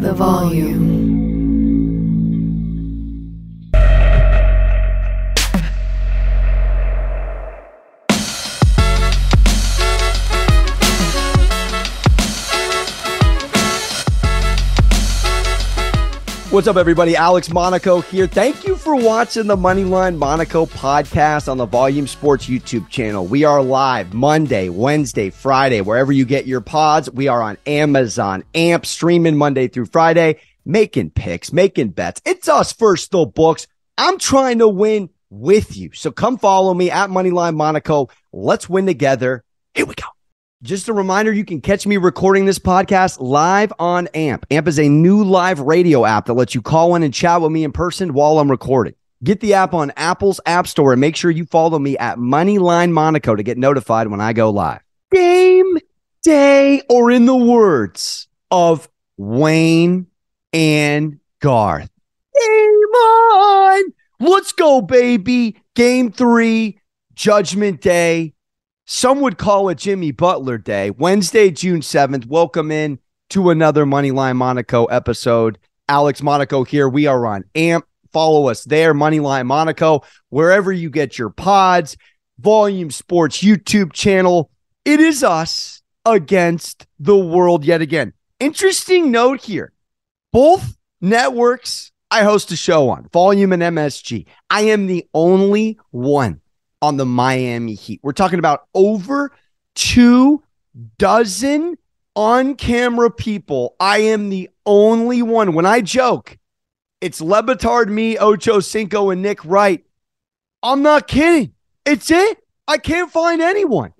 the 0.00 0.12
volume. 0.12 1.15
What's 16.56 16.68
up, 16.68 16.78
everybody? 16.78 17.14
Alex 17.14 17.50
Monaco 17.52 18.00
here. 18.00 18.26
Thank 18.26 18.66
you 18.66 18.76
for 18.76 18.96
watching 18.96 19.46
the 19.46 19.58
Moneyline 19.58 20.16
Monaco 20.16 20.64
podcast 20.64 21.50
on 21.50 21.58
the 21.58 21.66
Volume 21.66 22.06
Sports 22.06 22.46
YouTube 22.46 22.88
channel. 22.88 23.26
We 23.26 23.44
are 23.44 23.62
live 23.62 24.14
Monday, 24.14 24.70
Wednesday, 24.70 25.28
Friday, 25.28 25.82
wherever 25.82 26.12
you 26.12 26.24
get 26.24 26.46
your 26.46 26.62
pods. 26.62 27.10
We 27.10 27.28
are 27.28 27.42
on 27.42 27.58
Amazon, 27.66 28.42
AMP, 28.54 28.86
streaming 28.86 29.36
Monday 29.36 29.68
through 29.68 29.84
Friday, 29.84 30.40
making 30.64 31.10
picks, 31.10 31.52
making 31.52 31.90
bets. 31.90 32.22
It's 32.24 32.48
us 32.48 32.72
first, 32.72 33.10
the 33.10 33.26
books. 33.26 33.66
I'm 33.98 34.16
trying 34.18 34.60
to 34.60 34.68
win 34.68 35.10
with 35.28 35.76
you. 35.76 35.90
So 35.92 36.10
come 36.10 36.38
follow 36.38 36.72
me 36.72 36.90
at 36.90 37.10
Moneyline 37.10 37.54
Monaco. 37.54 38.08
Let's 38.32 38.66
win 38.66 38.86
together. 38.86 39.44
Here 39.74 39.84
we 39.84 39.94
go. 39.94 40.15
Just 40.66 40.88
a 40.88 40.92
reminder, 40.92 41.32
you 41.32 41.44
can 41.44 41.60
catch 41.60 41.86
me 41.86 41.96
recording 41.96 42.44
this 42.44 42.58
podcast 42.58 43.20
live 43.20 43.72
on 43.78 44.08
AMP. 44.08 44.46
AMP 44.50 44.66
is 44.66 44.80
a 44.80 44.88
new 44.88 45.22
live 45.22 45.60
radio 45.60 46.04
app 46.04 46.26
that 46.26 46.34
lets 46.34 46.56
you 46.56 46.60
call 46.60 46.96
in 46.96 47.04
and 47.04 47.14
chat 47.14 47.40
with 47.40 47.52
me 47.52 47.62
in 47.62 47.70
person 47.70 48.14
while 48.14 48.40
I'm 48.40 48.50
recording. 48.50 48.96
Get 49.22 49.38
the 49.38 49.54
app 49.54 49.74
on 49.74 49.92
Apple's 49.96 50.40
App 50.44 50.66
Store 50.66 50.90
and 50.90 51.00
make 51.00 51.14
sure 51.14 51.30
you 51.30 51.46
follow 51.46 51.78
me 51.78 51.96
at 51.98 52.18
Moneyline 52.18 52.90
Monaco 52.90 53.36
to 53.36 53.44
get 53.44 53.56
notified 53.56 54.08
when 54.08 54.20
I 54.20 54.32
go 54.32 54.50
live. 54.50 54.80
Game 55.12 55.78
day, 56.24 56.82
or 56.90 57.12
in 57.12 57.26
the 57.26 57.36
words 57.36 58.26
of 58.50 58.88
Wayne 59.16 60.08
and 60.52 61.20
Garth, 61.38 61.90
game 62.34 62.42
on. 62.42 63.92
Let's 64.18 64.50
go, 64.50 64.82
baby. 64.82 65.60
Game 65.76 66.10
three, 66.10 66.80
Judgment 67.14 67.80
Day. 67.80 68.32
Some 68.88 69.20
would 69.22 69.36
call 69.36 69.68
it 69.68 69.78
Jimmy 69.78 70.12
Butler 70.12 70.58
Day. 70.58 70.90
Wednesday, 70.90 71.50
June 71.50 71.80
7th. 71.80 72.24
Welcome 72.26 72.70
in 72.70 73.00
to 73.30 73.50
another 73.50 73.84
Moneyline 73.84 74.36
Monaco 74.36 74.84
episode. 74.84 75.58
Alex 75.88 76.22
Monaco 76.22 76.62
here. 76.62 76.88
We 76.88 77.08
are 77.08 77.26
on 77.26 77.42
AMP. 77.56 77.84
Follow 78.12 78.48
us 78.48 78.62
there, 78.62 78.94
Moneyline 78.94 79.46
Monaco, 79.46 80.02
wherever 80.28 80.72
you 80.72 80.88
get 80.88 81.18
your 81.18 81.30
pods, 81.30 81.96
Volume 82.38 82.92
Sports 82.92 83.42
YouTube 83.42 83.92
channel. 83.92 84.52
It 84.84 85.00
is 85.00 85.24
us 85.24 85.82
against 86.04 86.86
the 87.00 87.16
world 87.16 87.64
yet 87.64 87.82
again. 87.82 88.12
Interesting 88.38 89.10
note 89.10 89.42
here. 89.42 89.72
Both 90.32 90.76
networks 91.00 91.90
I 92.08 92.22
host 92.22 92.52
a 92.52 92.56
show 92.56 92.88
on, 92.90 93.08
Volume 93.12 93.52
and 93.52 93.62
MSG. 93.64 94.26
I 94.48 94.60
am 94.62 94.86
the 94.86 95.08
only 95.12 95.76
one 95.90 96.40
on 96.82 96.96
the 96.96 97.06
Miami 97.06 97.74
Heat. 97.74 98.00
We're 98.02 98.12
talking 98.12 98.38
about 98.38 98.66
over 98.74 99.32
two 99.74 100.42
dozen 100.98 101.78
on 102.14 102.54
camera 102.54 103.10
people. 103.10 103.76
I 103.80 103.98
am 103.98 104.28
the 104.28 104.50
only 104.64 105.22
one. 105.22 105.54
When 105.54 105.66
I 105.66 105.80
joke, 105.80 106.38
it's 107.00 107.20
Le 107.20 107.42
Batard, 107.42 107.88
me, 107.88 108.18
Ocho 108.18 108.60
Cinco, 108.60 109.10
and 109.10 109.22
Nick 109.22 109.44
Wright. 109.44 109.84
I'm 110.62 110.82
not 110.82 111.08
kidding. 111.08 111.52
It's 111.84 112.10
it. 112.10 112.38
I 112.66 112.78
can't 112.78 113.10
find 113.10 113.40
anyone. 113.40 113.92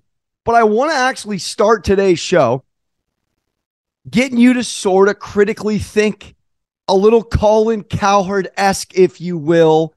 But 0.45 0.55
I 0.55 0.65
want 0.65 0.91
to 0.91 0.97
actually 0.97 1.39
start 1.39 1.85
today's 1.85 2.19
show 2.19 2.65
getting 4.09 4.39
you 4.39 4.55
to 4.55 4.65
sort 4.65 5.09
of 5.09 5.19
critically 5.19 5.79
think 5.79 6.35
a 6.89 6.95
little 6.95 7.25
Colin 7.25 7.83
Cowherd 7.83 8.49
esque, 8.57 8.97
if 8.97 9.21
you 9.21 9.37
will, 9.37 9.93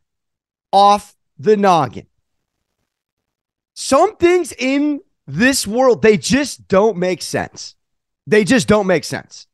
off 0.71 1.15
the 1.37 1.55
noggin 1.55 2.07
some 3.79 4.17
things 4.17 4.51
in 4.51 4.99
this 5.25 5.65
world, 5.65 6.01
they 6.01 6.17
just 6.17 6.67
don't 6.67 6.97
make 6.97 7.21
sense. 7.21 7.75
They 8.27 8.43
just 8.43 8.67
don't 8.67 8.87
make 8.87 9.05
sense. 9.05 9.47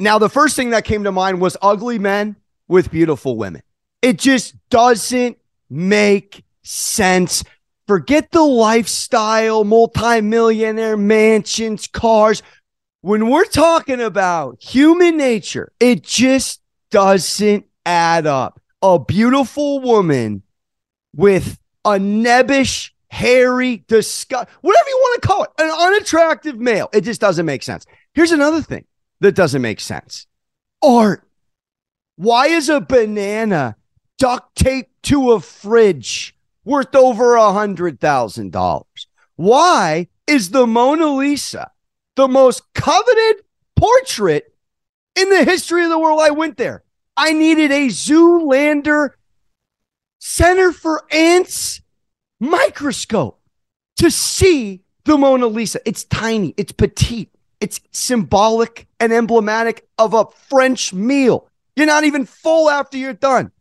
Now, 0.00 0.18
the 0.18 0.28
first 0.28 0.56
thing 0.56 0.70
that 0.70 0.84
came 0.84 1.04
to 1.04 1.12
mind 1.12 1.40
was 1.40 1.56
ugly 1.62 2.00
men 2.00 2.34
with 2.66 2.90
beautiful 2.90 3.36
women. 3.36 3.62
It 4.02 4.18
just 4.18 4.56
doesn't 4.68 5.38
make 5.70 6.42
sense. 6.62 7.44
Forget 7.86 8.32
the 8.32 8.42
lifestyle, 8.42 9.62
multimillionaire 9.62 10.96
mansions, 10.96 11.86
cars. 11.86 12.42
When 13.00 13.30
we're 13.30 13.44
talking 13.44 14.00
about 14.00 14.60
human 14.60 15.16
nature, 15.16 15.70
it 15.78 16.02
just 16.02 16.60
doesn't 16.90 17.66
add 17.86 18.26
up. 18.26 18.60
A 18.82 18.98
beautiful 18.98 19.78
woman 19.78 20.42
with 21.14 21.60
a 21.84 21.92
nebbish 21.92 22.90
hairy, 23.12 23.84
disgust, 23.88 24.48
whatever 24.62 24.88
you 24.88 24.96
want 24.96 25.22
to 25.22 25.28
call 25.28 25.42
it, 25.44 25.50
an 25.58 25.70
unattractive 25.70 26.58
male. 26.58 26.88
It 26.94 27.02
just 27.02 27.20
doesn't 27.20 27.44
make 27.44 27.62
sense. 27.62 27.84
Here's 28.14 28.32
another 28.32 28.62
thing 28.62 28.86
that 29.20 29.34
doesn't 29.34 29.62
make 29.62 29.80
sense 29.80 30.26
art. 30.82 31.22
Why 32.16 32.46
is 32.46 32.70
a 32.70 32.80
banana 32.80 33.76
duct 34.18 34.56
taped 34.56 35.02
to 35.04 35.32
a 35.32 35.40
fridge 35.40 36.34
worth 36.64 36.94
over 36.94 37.34
a 37.34 37.52
hundred 37.52 38.00
thousand 38.00 38.50
dollars? 38.50 39.06
Why 39.36 40.08
is 40.26 40.50
the 40.50 40.66
Mona 40.66 41.08
Lisa 41.08 41.70
the 42.16 42.28
most 42.28 42.62
coveted 42.72 43.44
portrait 43.76 44.54
in 45.16 45.28
the 45.28 45.44
history 45.44 45.84
of 45.84 45.90
the 45.90 45.98
world? 45.98 46.20
I 46.20 46.30
went 46.30 46.56
there. 46.56 46.82
I 47.14 47.34
needed 47.34 47.70
a 47.72 47.88
Zoolander 47.88 49.10
Center 50.18 50.72
for 50.72 51.04
Ants 51.12 51.81
microscope 52.42 53.40
to 53.96 54.10
see 54.10 54.82
the 55.04 55.16
Mona 55.16 55.46
Lisa. 55.46 55.80
It's 55.86 56.04
tiny, 56.04 56.54
it's 56.56 56.72
petite, 56.72 57.30
it's 57.60 57.80
symbolic 57.92 58.88
and 58.98 59.12
emblematic 59.12 59.86
of 59.96 60.12
a 60.12 60.26
French 60.48 60.92
meal. 60.92 61.48
You're 61.76 61.86
not 61.86 62.04
even 62.04 62.26
full 62.26 62.68
after 62.68 62.98
you're 62.98 63.12
done. 63.12 63.52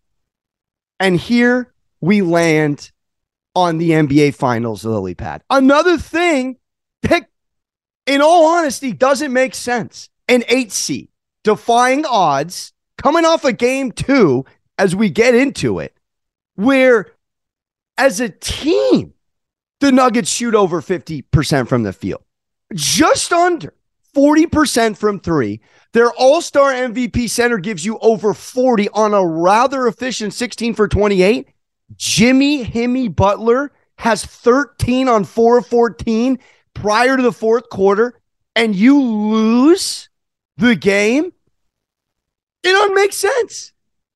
And 0.99 1.17
here 1.19 1.71
we 2.01 2.21
land 2.21 2.91
on 3.55 3.77
the 3.77 3.91
NBA 3.91 4.33
Finals 4.33 4.83
lily 4.83 5.13
pad. 5.13 5.43
Another 5.49 5.97
thing 5.97 6.57
that, 7.03 7.27
in 8.07 8.21
all 8.21 8.47
honesty, 8.47 8.93
doesn't 8.93 9.31
make 9.31 9.53
sense. 9.53 10.09
An 10.27 10.43
eight 10.47 10.71
seed 10.71 11.09
defying 11.43 12.05
odds 12.05 12.73
coming 12.97 13.25
off 13.25 13.45
a 13.45 13.53
game 13.53 13.91
two 13.91 14.45
as 14.77 14.95
we 14.95 15.09
get 15.09 15.35
into 15.35 15.79
it, 15.79 15.95
where 16.55 17.11
as 18.01 18.19
a 18.19 18.29
team, 18.29 19.13
the 19.79 19.91
Nuggets 19.91 20.31
shoot 20.31 20.55
over 20.55 20.81
50% 20.81 21.67
from 21.67 21.83
the 21.83 21.93
field, 21.93 22.23
just 22.73 23.31
under 23.31 23.75
40% 24.15 24.97
from 24.97 25.19
three. 25.19 25.61
Their 25.93 26.11
all 26.13 26.41
star 26.41 26.71
MVP 26.73 27.29
center 27.29 27.59
gives 27.59 27.85
you 27.85 27.99
over 27.99 28.33
40 28.33 28.89
on 28.89 29.13
a 29.13 29.23
rather 29.25 29.85
efficient 29.85 30.33
16 30.33 30.73
for 30.73 30.87
28. 30.87 31.47
Jimmy 31.95 32.65
Himmy 32.65 33.15
Butler 33.15 33.71
has 33.99 34.25
13 34.25 35.07
on 35.07 35.23
4 35.23 35.59
of 35.59 35.67
14 35.67 36.39
prior 36.73 37.17
to 37.17 37.21
the 37.21 37.31
fourth 37.31 37.69
quarter, 37.69 38.19
and 38.55 38.75
you 38.75 38.99
lose 38.99 40.09
the 40.57 40.75
game. 40.75 41.33
It 42.63 42.71
doesn't 42.71 42.95
make 42.95 43.13
sense. 43.13 43.73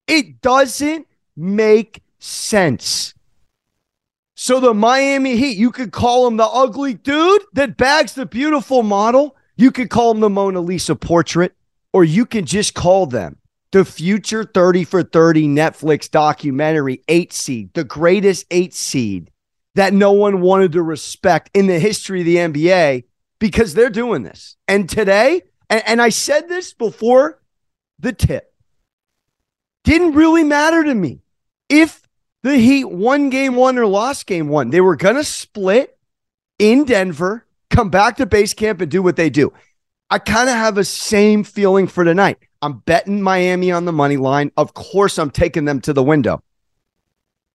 It 0.08 0.42
doesn't 0.42 1.06
make 1.36 2.02
sense. 2.18 3.15
So 4.36 4.60
the 4.60 4.74
Miami 4.74 5.38
Heat, 5.38 5.58
you 5.58 5.72
could 5.72 5.94
call 5.94 6.28
him 6.28 6.36
the 6.36 6.46
ugly 6.46 6.94
dude 6.94 7.44
that 7.54 7.78
bags 7.78 8.14
the 8.14 8.26
beautiful 8.26 8.84
model. 8.84 9.38
You 9.56 9.72
could 9.72 9.90
call 9.90 10.12
him 10.12 10.20
the 10.20 10.30
Mona 10.30 10.60
Lisa 10.60 10.96
portrait, 10.96 11.56
or 11.94 12.04
you 12.04 12.26
can 12.26 12.46
just 12.46 12.74
call 12.74 13.06
them 13.06 13.38
the 13.72 13.86
future 13.86 14.44
30 14.44 14.84
for 14.84 15.04
30 15.04 15.48
Netflix 15.48 16.12
documentary 16.12 17.02
eight 17.08 17.32
seed, 17.32 17.74
the 17.74 17.86
greatest 17.86 18.46
eight 18.52 18.74
seed 18.74 19.32
that 19.76 19.94
no 19.94 20.12
one 20.12 20.42
wanted 20.42 20.74
to 20.74 20.82
respect 20.82 21.50
in 21.54 21.68
the 21.68 21.80
history 21.80 22.20
of 22.20 22.26
the 22.26 22.36
NBA 22.36 23.06
because 23.40 23.74
they're 23.74 23.90
doing 23.90 24.24
this. 24.24 24.58
And 24.68 24.90
today, 24.90 25.44
and, 25.70 25.84
and 25.86 26.02
I 26.02 26.10
said 26.10 26.50
this 26.50 26.74
before 26.74 27.42
the 28.00 28.12
tip, 28.12 28.54
didn't 29.86 30.14
really 30.14 30.44
matter 30.44 30.84
to 30.84 30.94
me. 30.94 31.22
If 31.70 32.05
the 32.46 32.58
Heat 32.58 32.86
won 32.86 33.32
game 33.32 33.56
one 33.56 33.76
or 33.80 33.88
lost 33.88 34.28
game 34.28 34.50
one. 34.50 34.70
They 34.70 34.80
were 34.80 34.96
going 34.96 35.16
to 35.16 35.24
split 35.24 35.98
in 36.60 36.86
Denver, 36.86 37.44
come 37.72 37.90
back 37.90 38.18
to 38.18 38.28
base 38.28 38.54
camp 38.54 38.82
and 38.82 38.92
do 38.92 39.02
what 39.02 39.16
they 39.16 39.32
do. 39.32 39.52
I 40.12 40.20
kind 40.20 40.48
of 40.48 40.54
have 40.54 40.78
a 40.78 40.84
same 40.84 41.44
feeling 41.44 41.88
for 41.88 42.04
tonight. 42.04 42.38
I'm 42.62 42.78
betting 42.80 43.20
Miami 43.20 43.72
on 43.72 43.86
the 43.86 43.92
money 43.92 44.18
line. 44.18 44.52
Of 44.58 44.76
course, 44.76 45.18
I'm 45.18 45.32
taking 45.32 45.66
them 45.66 45.82
to 45.82 45.94
the 45.94 46.04
window. 46.04 46.44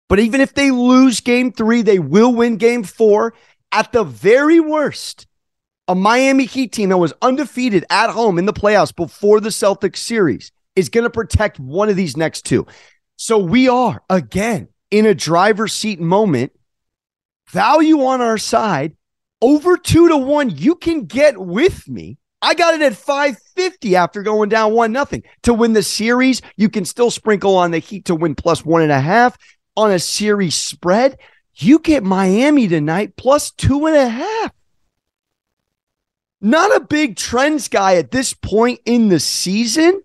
But 0.08 0.20
even 0.20 0.40
if 0.40 0.54
they 0.54 0.70
lose 0.70 1.20
game 1.20 1.52
three, 1.52 1.82
they 1.82 1.98
will 1.98 2.32
win 2.34 2.56
game 2.56 2.82
four. 2.82 3.34
At 3.70 3.92
the 3.92 4.04
very 4.04 4.58
worst, 4.58 5.26
a 5.86 5.94
Miami 5.94 6.46
Heat 6.46 6.72
team 6.72 6.88
that 6.88 6.96
was 6.96 7.12
undefeated 7.20 7.84
at 7.90 8.08
home 8.08 8.38
in 8.38 8.46
the 8.46 8.54
playoffs 8.54 8.96
before 8.96 9.40
the 9.40 9.50
Celtics 9.50 9.98
series 9.98 10.50
is 10.76 10.88
going 10.88 11.04
to 11.04 11.10
protect 11.10 11.60
one 11.60 11.90
of 11.90 11.96
these 11.96 12.16
next 12.16 12.46
two. 12.46 12.66
So 13.16 13.36
we 13.36 13.68
are 13.68 14.02
again 14.08 14.68
in 14.90 15.06
a 15.06 15.14
driver's 15.14 15.72
seat 15.72 16.00
moment. 16.00 16.52
Value 17.50 18.04
on 18.04 18.20
our 18.20 18.38
side 18.38 18.96
over 19.40 19.76
two 19.76 20.08
to 20.08 20.16
one. 20.16 20.50
You 20.50 20.74
can 20.74 21.06
get 21.06 21.38
with 21.38 21.88
me. 21.88 22.18
I 22.40 22.54
got 22.54 22.74
it 22.74 22.82
at 22.82 22.94
550 22.94 23.96
after 23.96 24.22
going 24.22 24.48
down 24.48 24.72
one 24.72 24.92
nothing 24.92 25.24
to 25.42 25.52
win 25.52 25.72
the 25.72 25.82
series. 25.82 26.40
You 26.56 26.68
can 26.68 26.84
still 26.84 27.10
sprinkle 27.10 27.56
on 27.56 27.72
the 27.72 27.78
Heat 27.78 28.04
to 28.06 28.14
win 28.14 28.34
plus 28.34 28.64
one 28.64 28.82
and 28.82 28.92
a 28.92 29.00
half 29.00 29.36
on 29.76 29.90
a 29.90 29.98
series 29.98 30.54
spread. 30.54 31.18
You 31.54 31.80
get 31.80 32.04
Miami 32.04 32.68
tonight 32.68 33.16
plus 33.16 33.50
two 33.50 33.86
and 33.86 33.96
a 33.96 34.08
half. 34.08 34.52
Not 36.40 36.76
a 36.76 36.84
big 36.84 37.16
trends 37.16 37.66
guy 37.66 37.96
at 37.96 38.12
this 38.12 38.32
point 38.32 38.80
in 38.84 39.08
the 39.08 39.18
season, 39.18 40.02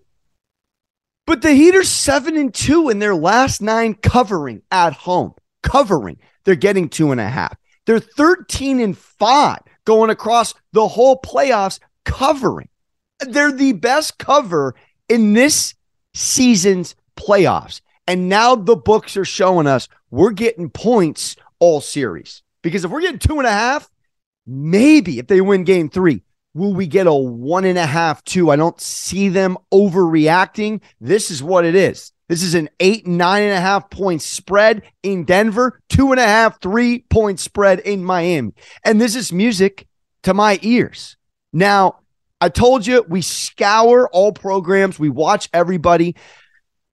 but 1.25 1.41
the 1.41 1.53
Heat 1.53 1.75
are 1.75 1.83
seven 1.83 2.35
and 2.35 2.53
two 2.53 2.89
in 2.89 2.99
their 2.99 3.15
last 3.15 3.61
nine 3.61 3.93
covering 3.95 4.61
at 4.71 4.93
home. 4.93 5.33
Covering. 5.61 6.19
They're 6.43 6.55
getting 6.55 6.89
two 6.89 7.11
and 7.11 7.21
a 7.21 7.27
half. 7.27 7.57
They're 7.85 7.99
13 7.99 8.79
and 8.79 8.97
five 8.97 9.59
going 9.85 10.09
across 10.09 10.53
the 10.71 10.87
whole 10.87 11.19
playoffs 11.19 11.79
covering. 12.05 12.69
They're 13.19 13.51
the 13.51 13.73
best 13.73 14.17
cover 14.17 14.75
in 15.07 15.33
this 15.33 15.75
season's 16.13 16.95
playoffs. 17.15 17.81
And 18.07 18.27
now 18.27 18.55
the 18.55 18.75
books 18.75 19.15
are 19.15 19.25
showing 19.25 19.67
us 19.67 19.87
we're 20.11 20.31
getting 20.31 20.69
points 20.69 21.35
all 21.59 21.79
series. 21.79 22.43
Because 22.61 22.83
if 22.83 22.91
we're 22.91 23.01
getting 23.01 23.19
two 23.19 23.37
and 23.37 23.47
a 23.47 23.51
half, 23.51 23.89
Maybe 24.45 25.19
if 25.19 25.27
they 25.27 25.41
win 25.41 25.63
game 25.63 25.89
three, 25.89 26.22
will 26.53 26.73
we 26.73 26.87
get 26.87 27.07
a 27.07 27.13
one 27.13 27.65
and 27.65 27.77
a 27.77 27.85
half, 27.85 28.23
two? 28.23 28.51
I 28.51 28.55
don't 28.55 28.79
see 28.79 29.29
them 29.29 29.57
overreacting. 29.71 30.81
This 30.99 31.31
is 31.31 31.41
what 31.41 31.65
it 31.65 31.75
is. 31.75 32.11
This 32.29 32.43
is 32.43 32.55
an 32.55 32.69
eight, 32.79 33.05
nine 33.05 33.43
and 33.43 33.53
a 33.53 33.61
half 33.61 33.89
point 33.89 34.21
spread 34.21 34.83
in 35.03 35.25
Denver, 35.25 35.79
two 35.89 36.11
and 36.11 36.19
a 36.19 36.25
half, 36.25 36.61
three 36.61 36.99
point 37.09 37.39
spread 37.39 37.79
in 37.79 38.03
Miami. 38.03 38.53
And 38.83 38.99
this 38.99 39.15
is 39.15 39.33
music 39.33 39.87
to 40.23 40.33
my 40.33 40.59
ears. 40.61 41.17
Now, 41.51 41.99
I 42.39 42.49
told 42.49 42.87
you 42.87 43.05
we 43.07 43.21
scour 43.21 44.09
all 44.11 44.31
programs, 44.31 44.99
we 44.99 45.09
watch 45.09 45.49
everybody, 45.53 46.15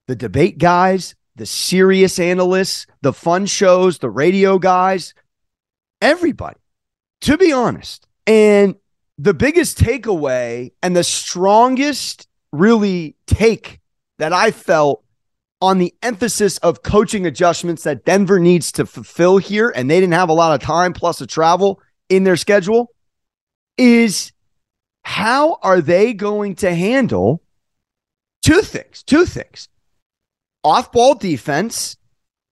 the 0.07 0.17
debate 0.17 0.59
guys, 0.59 1.15
the 1.37 1.47
serious 1.47 2.19
analysts, 2.19 2.87
the 3.03 3.13
fun 3.13 3.47
shows, 3.47 3.99
the 3.99 4.11
radio 4.11 4.59
guys, 4.59 5.15
everybody 6.01 6.61
to 7.23 7.37
be 7.37 7.53
honest. 7.53 8.07
And 8.27 8.77
the 9.23 9.35
biggest 9.35 9.79
takeaway 9.79 10.73
and 10.83 10.97
the 10.97 11.05
strongest 11.05 12.27
really 12.53 13.17
take 13.27 13.81
that 14.19 14.33
I 14.33 14.51
felt 14.51 15.05
on 15.61 15.77
the 15.77 15.95
emphasis 16.03 16.57
of 16.59 16.83
coaching 16.83 17.27
adjustments 17.27 17.83
that 17.83 18.07
Denver 18.07 18.41
needs 18.41 18.73
to 18.73 18.87
fulfill 18.87 19.37
here, 19.37 19.71
and 19.77 19.91
they 19.91 20.01
didn't 20.01 20.15
have 20.15 20.31
a 20.31 20.35
lot 20.35 20.55
of 20.55 20.67
time 20.67 20.95
plus 20.95 21.21
a 21.21 21.27
travel 21.27 21.83
in 22.09 22.25
their 22.25 22.37
schedule, 22.37 22.95
is 23.77 24.33
how 25.03 25.59
are 25.63 25.83
they 25.83 26.15
going 26.15 26.55
to 26.57 26.75
handle 26.75 27.43
two 28.43 28.63
things? 28.63 29.03
Two 29.03 29.27
things 29.27 29.69
off 30.65 30.93
ball 30.93 31.15
defense 31.15 31.97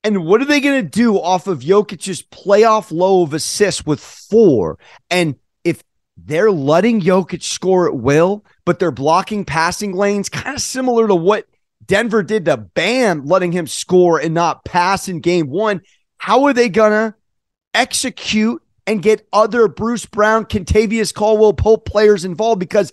and 0.05 0.25
what 0.25 0.41
are 0.41 0.47
they 0.47 0.61
going 0.61 0.83
to 0.83 0.89
do 0.89 1.17
off 1.17 1.47
of 1.47 1.61
Jokic's 1.61 2.23
playoff 2.23 2.93
low 2.93 3.23
of 3.23 3.35
assists 3.35 3.85
with 3.85 4.01
four? 4.01 4.79
And 5.11 5.37
they're 6.25 6.51
letting 6.51 7.01
Jokic 7.01 7.43
score 7.43 7.89
at 7.89 7.97
will, 7.97 8.45
but 8.65 8.79
they're 8.79 8.91
blocking 8.91 9.45
passing 9.45 9.93
lanes, 9.93 10.29
kind 10.29 10.57
of 10.57 10.63
similar 10.63 11.07
to 11.09 11.15
what 11.15 11.47
Denver 11.87 12.23
did 12.23 12.45
to 12.47 12.57
Bam, 12.57 13.25
letting 13.25 13.53
him 13.53 13.67
score 13.67 14.19
and 14.21 14.35
not 14.35 14.65
pass 14.65 15.09
in 15.09 15.21
game 15.21 15.49
one, 15.49 15.81
how 16.19 16.45
are 16.45 16.53
they 16.53 16.69
to 16.93 17.15
execute 17.73 18.63
and 18.87 19.03
get 19.03 19.27
other 19.33 19.69
Bruce 19.69 20.05
Brown, 20.05 20.45
Kentavious 20.45 21.15
Caldwell 21.15 21.55
Pope 21.55 21.87
players 21.87 22.25
involved? 22.25 22.61
Because 22.61 22.93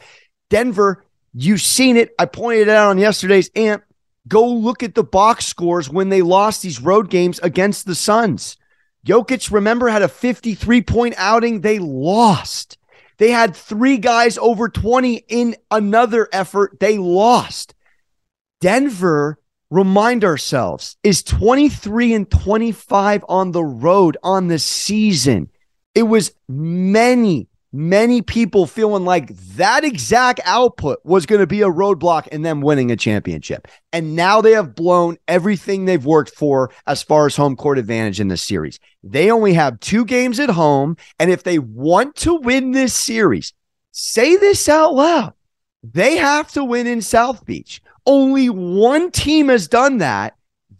Denver, 0.49 1.03
you've 1.33 1.61
seen 1.61 1.97
it. 1.97 2.13
I 2.19 2.25
pointed 2.25 2.67
it 2.67 2.69
out 2.69 2.91
on 2.91 2.97
yesterday's 2.97 3.49
amp 3.55 3.83
Go 4.27 4.47
look 4.47 4.81
at 4.81 4.95
the 4.95 5.03
box 5.03 5.45
scores 5.45 5.89
when 5.89 6.09
they 6.09 6.21
lost 6.21 6.63
these 6.63 6.81
road 6.81 7.09
games 7.09 7.39
against 7.39 7.85
the 7.85 7.95
Suns. 7.95 8.57
Jokic, 9.05 9.51
remember, 9.51 9.87
had 9.87 10.01
a 10.01 10.07
53 10.07 10.81
point 10.81 11.13
outing. 11.17 11.61
They 11.61 11.77
lost. 11.77 12.77
They 13.17 13.31
had 13.31 13.55
three 13.55 13.97
guys 13.97 14.37
over 14.37 14.69
20 14.69 15.23
in 15.27 15.55
another 15.71 16.27
effort. 16.31 16.79
They 16.79 16.97
lost. 16.97 17.73
Denver, 18.61 19.39
remind 19.69 20.23
ourselves, 20.23 20.97
is 21.03 21.23
23 21.23 22.13
and 22.13 22.29
25 22.29 23.25
on 23.27 23.51
the 23.51 23.63
road 23.63 24.17
on 24.23 24.47
the 24.47 24.59
season. 24.59 25.49
It 25.93 26.03
was 26.03 26.33
many, 26.47 27.47
many 27.75 28.21
people 28.21 28.65
feeling 28.65 29.03
like 29.03 29.35
that 29.55 29.83
exact 29.83 30.39
output 30.45 30.99
was 31.03 31.25
going 31.25 31.41
to 31.41 31.47
be 31.47 31.61
a 31.61 31.67
roadblock 31.67 32.27
in 32.27 32.41
them 32.41 32.61
winning 32.61 32.89
a 32.91 32.95
championship. 32.95 33.67
And 33.91 34.15
now 34.15 34.41
they 34.41 34.51
have 34.51 34.75
blown 34.75 35.17
everything 35.27 35.85
they've 35.85 36.05
worked 36.05 36.33
for 36.33 36.71
as 36.87 37.03
far 37.03 37.25
as 37.25 37.35
home 37.35 37.55
court 37.55 37.77
advantage 37.77 38.19
in 38.21 38.29
this 38.29 38.41
series. 38.41 38.79
They 39.03 39.29
only 39.29 39.53
have 39.53 39.79
two 39.81 40.05
games 40.05 40.39
at 40.39 40.49
home. 40.49 40.95
And 41.19 41.29
if 41.29 41.43
they 41.43 41.59
want 41.59 42.15
to 42.17 42.35
win 42.35 42.71
this 42.71 42.93
series, 42.93 43.53
say 43.91 44.37
this 44.37 44.69
out 44.69 44.93
loud. 44.93 45.33
They 45.83 46.15
have 46.15 46.51
to 46.53 46.63
win 46.63 46.87
in 46.87 47.01
South 47.01 47.45
Beach. 47.45 47.81
Only 48.05 48.49
one 48.49 49.11
team 49.11 49.49
has 49.49 49.67
done 49.67 49.97
that 49.97 50.35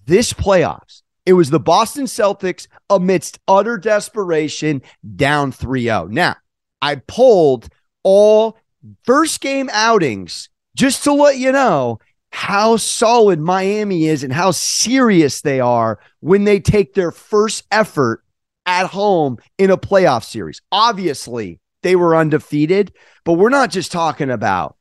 this 0.06 0.33
playoffs. 0.33 1.01
It 1.25 1.33
was 1.33 1.50
the 1.50 1.59
Boston 1.59 2.06
Celtics 2.06 2.68
amidst 2.89 3.39
utter 3.47 3.77
desperation 3.77 4.83
down 5.15 5.51
3 5.51 5.83
0. 5.83 6.07
Now, 6.12 6.36
I 6.85 6.97
pulled 7.07 7.67
all 8.03 8.59
first 9.05 9.41
game 9.41 9.71
outings 9.73 10.49
just 10.75 11.03
to 11.05 11.13
let 11.13 11.39
you 11.39 11.51
know 11.51 11.97
how 12.31 12.77
solid 12.77 13.39
Miami 13.39 14.05
is 14.05 14.23
and 14.23 14.31
how 14.31 14.51
serious 14.51 15.41
they 15.41 15.59
are 15.59 15.97
when 16.19 16.43
they 16.43 16.59
take 16.59 16.93
their 16.93 17.11
first 17.11 17.63
effort 17.71 18.23
at 18.67 18.85
home 18.85 19.39
in 19.57 19.71
a 19.71 19.77
playoff 19.77 20.25
series. 20.25 20.61
Obviously, 20.71 21.59
they 21.81 21.95
were 21.95 22.15
undefeated, 22.15 22.93
but 23.23 23.33
we're 23.33 23.49
not 23.49 23.71
just 23.71 23.91
talking 23.91 24.29
about 24.29 24.77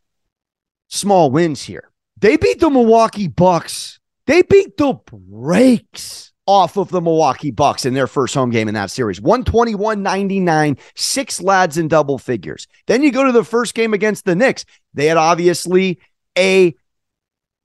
small 0.88 1.30
wins 1.30 1.62
here. 1.62 1.90
They 2.18 2.36
beat 2.36 2.60
the 2.60 2.68
Milwaukee 2.68 3.28
Bucks. 3.28 3.99
They 4.26 4.42
beat 4.42 4.76
the 4.76 4.99
brakes 5.11 6.34
off 6.46 6.76
of 6.76 6.90
the 6.90 7.00
Milwaukee 7.00 7.50
Bucks 7.50 7.84
in 7.84 7.94
their 7.94 8.06
first 8.06 8.34
home 8.34 8.50
game 8.50 8.68
in 8.68 8.74
that 8.74 8.90
series. 8.90 9.20
121 9.20 10.02
99, 10.02 10.76
six 10.94 11.40
lads 11.40 11.78
in 11.78 11.88
double 11.88 12.18
figures. 12.18 12.66
Then 12.86 13.02
you 13.02 13.10
go 13.10 13.24
to 13.24 13.32
the 13.32 13.44
first 13.44 13.74
game 13.74 13.94
against 13.94 14.24
the 14.24 14.34
Knicks. 14.34 14.64
They 14.92 15.06
had 15.06 15.16
obviously 15.16 15.98
a 16.36 16.74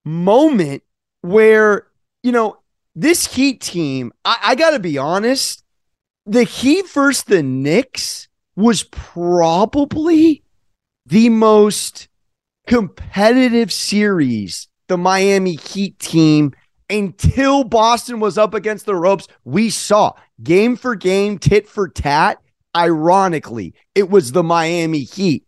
moment 0.06 0.84
where, 1.22 1.88
you 2.24 2.32
know, 2.32 2.58
this 2.96 3.34
Heat 3.34 3.62
team, 3.62 4.12
I, 4.26 4.38
I 4.44 4.56
got 4.56 4.72
to 4.72 4.80
be 4.80 4.98
honest, 4.98 5.64
the 6.26 6.44
Heat 6.44 6.90
versus 6.90 7.24
the 7.24 7.44
Knicks 7.44 8.28
was 8.56 8.84
probably 8.84 10.44
the 11.06 11.30
most 11.30 12.08
competitive 12.68 13.72
series 13.74 14.68
the 14.90 14.98
Miami 14.98 15.56
Heat 15.56 15.98
team 16.00 16.54
until 16.90 17.64
Boston 17.64 18.20
was 18.20 18.38
up 18.38 18.54
against 18.54 18.86
the 18.86 18.96
ropes, 18.96 19.28
we 19.44 19.70
saw 19.70 20.14
game 20.42 20.76
for 20.76 20.96
game, 20.96 21.38
tit 21.38 21.68
for 21.68 21.88
tat. 21.88 22.42
Ironically, 22.76 23.74
it 23.96 24.10
was 24.10 24.32
the 24.32 24.44
Miami 24.44 25.00
Heat 25.00 25.46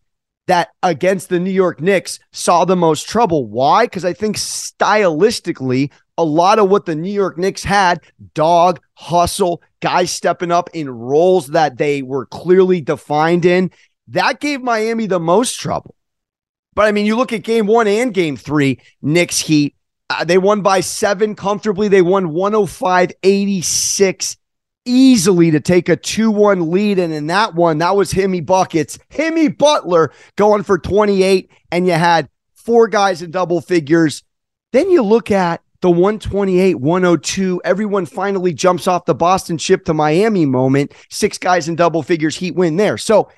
that 0.47 0.69
against 0.81 1.29
the 1.29 1.39
New 1.39 1.51
York 1.51 1.79
Knicks 1.79 2.19
saw 2.31 2.65
the 2.65 2.75
most 2.75 3.07
trouble. 3.07 3.45
Why? 3.45 3.85
Because 3.85 4.03
I 4.03 4.13
think 4.13 4.37
stylistically, 4.37 5.91
a 6.17 6.23
lot 6.23 6.59
of 6.59 6.69
what 6.69 6.85
the 6.85 6.95
New 6.95 7.11
York 7.11 7.37
Knicks 7.37 7.63
had 7.63 8.01
dog, 8.33 8.79
hustle, 8.95 9.61
guys 9.81 10.11
stepping 10.11 10.51
up 10.51 10.69
in 10.73 10.89
roles 10.89 11.47
that 11.47 11.77
they 11.77 12.01
were 12.01 12.25
clearly 12.25 12.81
defined 12.81 13.45
in 13.45 13.71
that 14.11 14.39
gave 14.39 14.61
Miami 14.61 15.07
the 15.07 15.19
most 15.19 15.59
trouble. 15.59 15.95
But 16.73 16.85
I 16.85 16.91
mean, 16.91 17.05
you 17.05 17.15
look 17.15 17.33
at 17.33 17.43
game 17.43 17.65
one 17.65 17.87
and 17.87 18.13
game 18.13 18.37
three, 18.37 18.79
Knicks 19.01 19.39
Heat, 19.39 19.75
uh, 20.19 20.23
they 20.23 20.37
won 20.37 20.61
by 20.61 20.79
seven 20.79 21.35
comfortably. 21.35 21.87
They 21.87 22.01
won 22.01 22.33
105 22.33 23.11
86 23.23 24.37
easily 24.85 25.51
to 25.51 25.59
take 25.59 25.89
a 25.89 25.95
2 25.95 26.31
1 26.31 26.71
lead. 26.71 26.99
And 26.99 27.13
in 27.13 27.27
that 27.27 27.55
one, 27.55 27.77
that 27.79 27.95
was 27.95 28.13
Himmy 28.13 28.45
Buckets, 28.45 28.97
Himmy 29.09 29.55
Butler 29.55 30.11
going 30.35 30.63
for 30.63 30.77
28. 30.77 31.51
And 31.71 31.87
you 31.87 31.93
had 31.93 32.29
four 32.53 32.87
guys 32.87 33.21
in 33.21 33.31
double 33.31 33.61
figures. 33.61 34.23
Then 34.71 34.89
you 34.89 35.01
look 35.01 35.31
at 35.31 35.61
the 35.81 35.89
128 35.89 36.75
102. 36.75 37.61
Everyone 37.65 38.05
finally 38.05 38.53
jumps 38.53 38.87
off 38.87 39.05
the 39.05 39.15
Boston 39.15 39.57
ship 39.57 39.85
to 39.85 39.93
Miami 39.93 40.45
moment. 40.45 40.93
Six 41.09 41.37
guys 41.37 41.67
in 41.67 41.75
double 41.75 42.03
figures, 42.03 42.35
Heat 42.37 42.55
win 42.55 42.77
there. 42.77 42.97
So 42.97 43.29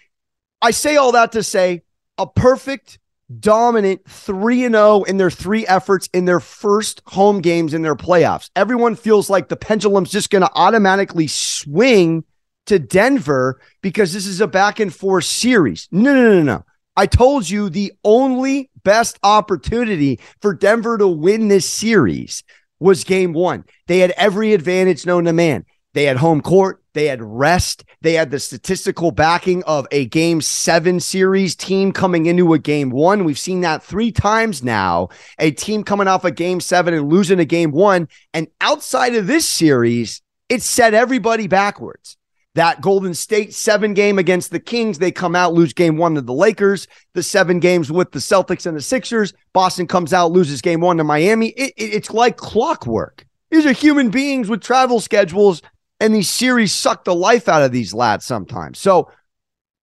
I 0.61 0.71
say 0.71 0.97
all 0.97 1.13
that 1.13 1.31
to 1.33 1.43
say 1.43 1.83
a 2.17 2.27
perfect, 2.27 2.99
dominant 3.39 4.01
3 4.09 4.65
and 4.65 4.75
0 4.75 5.03
in 5.03 5.17
their 5.17 5.31
three 5.31 5.65
efforts 5.67 6.09
in 6.13 6.25
their 6.25 6.39
first 6.39 7.01
home 7.07 7.41
games 7.41 7.73
in 7.73 7.81
their 7.81 7.95
playoffs. 7.95 8.49
Everyone 8.55 8.95
feels 8.95 9.29
like 9.29 9.49
the 9.49 9.55
pendulum's 9.55 10.11
just 10.11 10.29
going 10.29 10.41
to 10.41 10.51
automatically 10.55 11.27
swing 11.27 12.23
to 12.65 12.79
Denver 12.79 13.59
because 13.81 14.13
this 14.13 14.25
is 14.25 14.41
a 14.41 14.47
back 14.47 14.79
and 14.79 14.93
forth 14.93 15.25
series. 15.25 15.87
No, 15.91 16.13
no, 16.13 16.35
no, 16.35 16.41
no. 16.41 16.65
I 16.95 17.07
told 17.07 17.49
you 17.49 17.69
the 17.69 17.93
only 18.03 18.69
best 18.83 19.17
opportunity 19.23 20.19
for 20.41 20.53
Denver 20.53 20.97
to 20.97 21.07
win 21.07 21.47
this 21.47 21.67
series 21.67 22.43
was 22.79 23.03
game 23.03 23.33
one. 23.33 23.65
They 23.87 23.99
had 23.99 24.11
every 24.11 24.53
advantage 24.53 25.05
known 25.05 25.25
to 25.25 25.33
man. 25.33 25.65
They 25.93 26.03
had 26.03 26.17
home 26.17 26.41
court. 26.41 26.82
They 26.93 27.05
had 27.05 27.21
rest. 27.21 27.83
They 28.01 28.13
had 28.13 28.31
the 28.31 28.39
statistical 28.39 29.11
backing 29.11 29.63
of 29.63 29.87
a 29.91 30.05
game 30.05 30.41
seven 30.41 30.99
series 30.99 31.55
team 31.55 31.91
coming 31.91 32.27
into 32.27 32.53
a 32.53 32.59
game 32.59 32.89
one. 32.91 33.23
We've 33.23 33.39
seen 33.39 33.61
that 33.61 33.83
three 33.83 34.11
times 34.11 34.63
now. 34.63 35.09
A 35.39 35.51
team 35.51 35.83
coming 35.83 36.07
off 36.07 36.23
a 36.23 36.31
game 36.31 36.59
seven 36.59 36.93
and 36.93 37.09
losing 37.09 37.39
a 37.39 37.45
game 37.45 37.71
one. 37.71 38.07
And 38.33 38.47
outside 38.61 39.15
of 39.15 39.27
this 39.27 39.47
series, 39.47 40.21
it 40.49 40.61
set 40.61 40.93
everybody 40.93 41.47
backwards. 41.47 42.17
That 42.55 42.81
Golden 42.81 43.15
State 43.15 43.55
seven 43.55 43.95
game 43.95 44.19
against 44.19 44.51
the 44.51 44.59
Kings, 44.59 44.99
they 44.99 45.11
come 45.11 45.35
out, 45.35 45.55
lose 45.55 45.73
game 45.73 45.97
one 45.97 46.13
to 46.13 46.21
the 46.21 46.33
Lakers. 46.33 46.87
The 47.13 47.23
seven 47.23 47.59
games 47.59 47.91
with 47.91 48.11
the 48.11 48.19
Celtics 48.19 48.67
and 48.67 48.77
the 48.77 48.81
Sixers, 48.81 49.33
Boston 49.53 49.87
comes 49.87 50.13
out, 50.13 50.31
loses 50.31 50.61
game 50.61 50.79
one 50.79 50.97
to 50.97 51.03
Miami. 51.03 51.47
It, 51.49 51.73
it, 51.75 51.95
it's 51.95 52.11
like 52.11 52.37
clockwork. 52.37 53.25
These 53.49 53.65
are 53.65 53.71
human 53.71 54.09
beings 54.09 54.49
with 54.49 54.61
travel 54.61 54.99
schedules, 54.99 55.63
and 56.03 56.13
these 56.13 56.29
series 56.29 56.73
suck 56.73 57.05
the 57.05 57.15
life 57.15 57.47
out 57.47 57.63
of 57.63 57.71
these 57.71 57.93
lads 57.93 58.25
sometimes. 58.25 58.77
So 58.77 59.09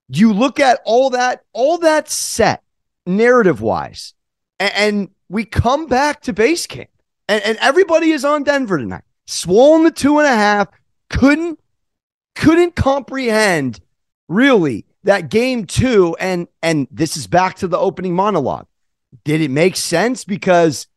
you 0.10 0.34
look 0.34 0.60
at 0.60 0.82
all 0.84 1.12
that, 1.12 1.46
all 1.54 1.78
that 1.78 2.10
set 2.10 2.62
narrative 3.06 3.62
wise, 3.62 4.14
and, 4.60 4.74
and 4.76 5.10
we 5.30 5.46
come 5.46 5.88
back 5.88 6.22
to 6.24 6.34
base 6.34 6.68
camp, 6.68 6.90
and, 7.30 7.42
and 7.44 7.58
everybody 7.62 8.12
is 8.12 8.26
on 8.26 8.44
Denver 8.44 8.78
tonight. 8.78 9.04
Swollen 9.28 9.86
the 9.86 9.92
two 9.92 10.20
and 10.20 10.28
a 10.28 10.36
half, 10.36 10.68
couldn't 11.10 11.58
couldn't 12.36 12.76
comprehend 12.76 13.80
really 14.28 14.86
that 15.04 15.30
game 15.30 15.68
two. 15.68 16.18
And 16.20 16.50
and 16.62 16.90
this 16.92 17.16
is 17.16 17.28
back 17.28 17.56
to 17.58 17.68
the 17.70 17.78
opening 17.78 18.14
monologue. 18.14 18.68
Did 19.24 19.40
it 19.40 19.52
make 19.52 19.78
sense? 19.78 20.26
Because 20.26 20.88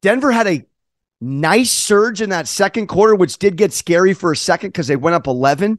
denver 0.00 0.30
had 0.30 0.46
a 0.46 0.64
nice 1.20 1.70
surge 1.70 2.20
in 2.20 2.30
that 2.30 2.48
second 2.48 2.86
quarter 2.86 3.14
which 3.14 3.38
did 3.38 3.56
get 3.56 3.72
scary 3.72 4.14
for 4.14 4.32
a 4.32 4.36
second 4.36 4.70
because 4.70 4.86
they 4.86 4.96
went 4.96 5.14
up 5.14 5.26
11 5.26 5.78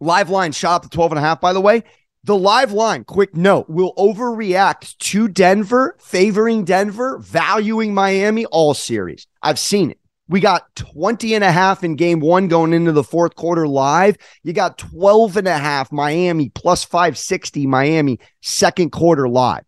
live 0.00 0.30
line 0.30 0.52
shot 0.52 0.76
up 0.76 0.82
to 0.82 0.88
12 0.88 1.12
and 1.12 1.18
a 1.18 1.22
half 1.22 1.40
by 1.40 1.52
the 1.52 1.60
way 1.60 1.82
the 2.24 2.36
live 2.36 2.72
line 2.72 3.04
quick 3.04 3.36
note 3.36 3.68
will 3.68 3.94
overreact 3.94 4.96
to 4.98 5.28
denver 5.28 5.96
favoring 6.00 6.64
denver 6.64 7.18
valuing 7.18 7.94
miami 7.94 8.44
all 8.46 8.74
series 8.74 9.26
i've 9.42 9.58
seen 9.58 9.90
it 9.90 9.98
we 10.28 10.40
got 10.40 10.74
20 10.74 11.34
and 11.34 11.44
a 11.44 11.52
half 11.52 11.84
in 11.84 11.94
game 11.94 12.20
one 12.20 12.48
going 12.48 12.72
into 12.72 12.92
the 12.92 13.04
fourth 13.04 13.36
quarter 13.36 13.68
live. 13.68 14.16
You 14.42 14.52
got 14.52 14.78
12 14.78 15.36
and 15.36 15.48
a 15.48 15.56
half 15.56 15.92
Miami 15.92 16.48
plus 16.48 16.84
560 16.84 17.66
Miami 17.66 18.18
second 18.42 18.90
quarter 18.90 19.28
live. 19.28 19.64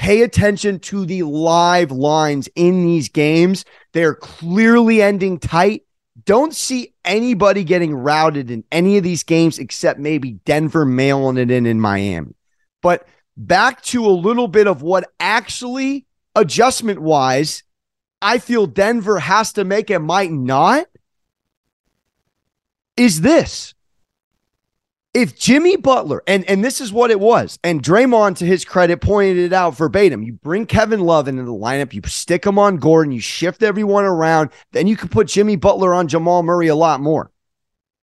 Pay 0.00 0.22
attention 0.22 0.78
to 0.78 1.04
the 1.04 1.24
live 1.24 1.90
lines 1.90 2.48
in 2.56 2.86
these 2.86 3.10
games. 3.10 3.66
They're 3.92 4.14
clearly 4.14 5.02
ending 5.02 5.38
tight. 5.38 5.82
Don't 6.24 6.54
see 6.54 6.94
anybody 7.04 7.64
getting 7.64 7.94
routed 7.94 8.50
in 8.50 8.64
any 8.72 8.96
of 8.96 9.04
these 9.04 9.24
games 9.24 9.58
except 9.58 10.00
maybe 10.00 10.32
Denver 10.46 10.86
mailing 10.86 11.36
it 11.36 11.50
in 11.50 11.66
in 11.66 11.82
Miami. 11.82 12.34
But 12.80 13.06
back 13.36 13.82
to 13.82 14.06
a 14.06 14.08
little 14.08 14.48
bit 14.48 14.66
of 14.66 14.80
what 14.80 15.04
actually 15.20 16.06
adjustment 16.34 17.02
wise 17.02 17.62
I 18.22 18.38
feel 18.38 18.66
Denver 18.66 19.18
has 19.18 19.52
to 19.52 19.64
make 19.64 19.90
and 19.90 20.06
might 20.06 20.32
not 20.32 20.86
is 22.96 23.20
this. 23.20 23.74
If 25.12 25.36
Jimmy 25.36 25.76
Butler, 25.76 26.22
and, 26.26 26.44
and 26.44 26.64
this 26.64 26.80
is 26.80 26.92
what 26.92 27.10
it 27.10 27.18
was, 27.18 27.58
and 27.64 27.82
Draymond, 27.82 28.36
to 28.36 28.46
his 28.46 28.64
credit, 28.64 29.00
pointed 29.00 29.38
it 29.38 29.52
out 29.52 29.76
verbatim. 29.76 30.22
You 30.22 30.34
bring 30.34 30.66
Kevin 30.66 31.00
Love 31.00 31.26
into 31.26 31.42
the 31.42 31.52
lineup, 31.52 31.92
you 31.92 32.00
stick 32.06 32.46
him 32.46 32.58
on 32.58 32.76
Gordon, 32.76 33.12
you 33.12 33.20
shift 33.20 33.62
everyone 33.62 34.04
around, 34.04 34.50
then 34.70 34.86
you 34.86 34.96
can 34.96 35.08
put 35.08 35.26
Jimmy 35.26 35.56
Butler 35.56 35.94
on 35.94 36.06
Jamal 36.06 36.44
Murray 36.44 36.68
a 36.68 36.76
lot 36.76 37.00
more. 37.00 37.32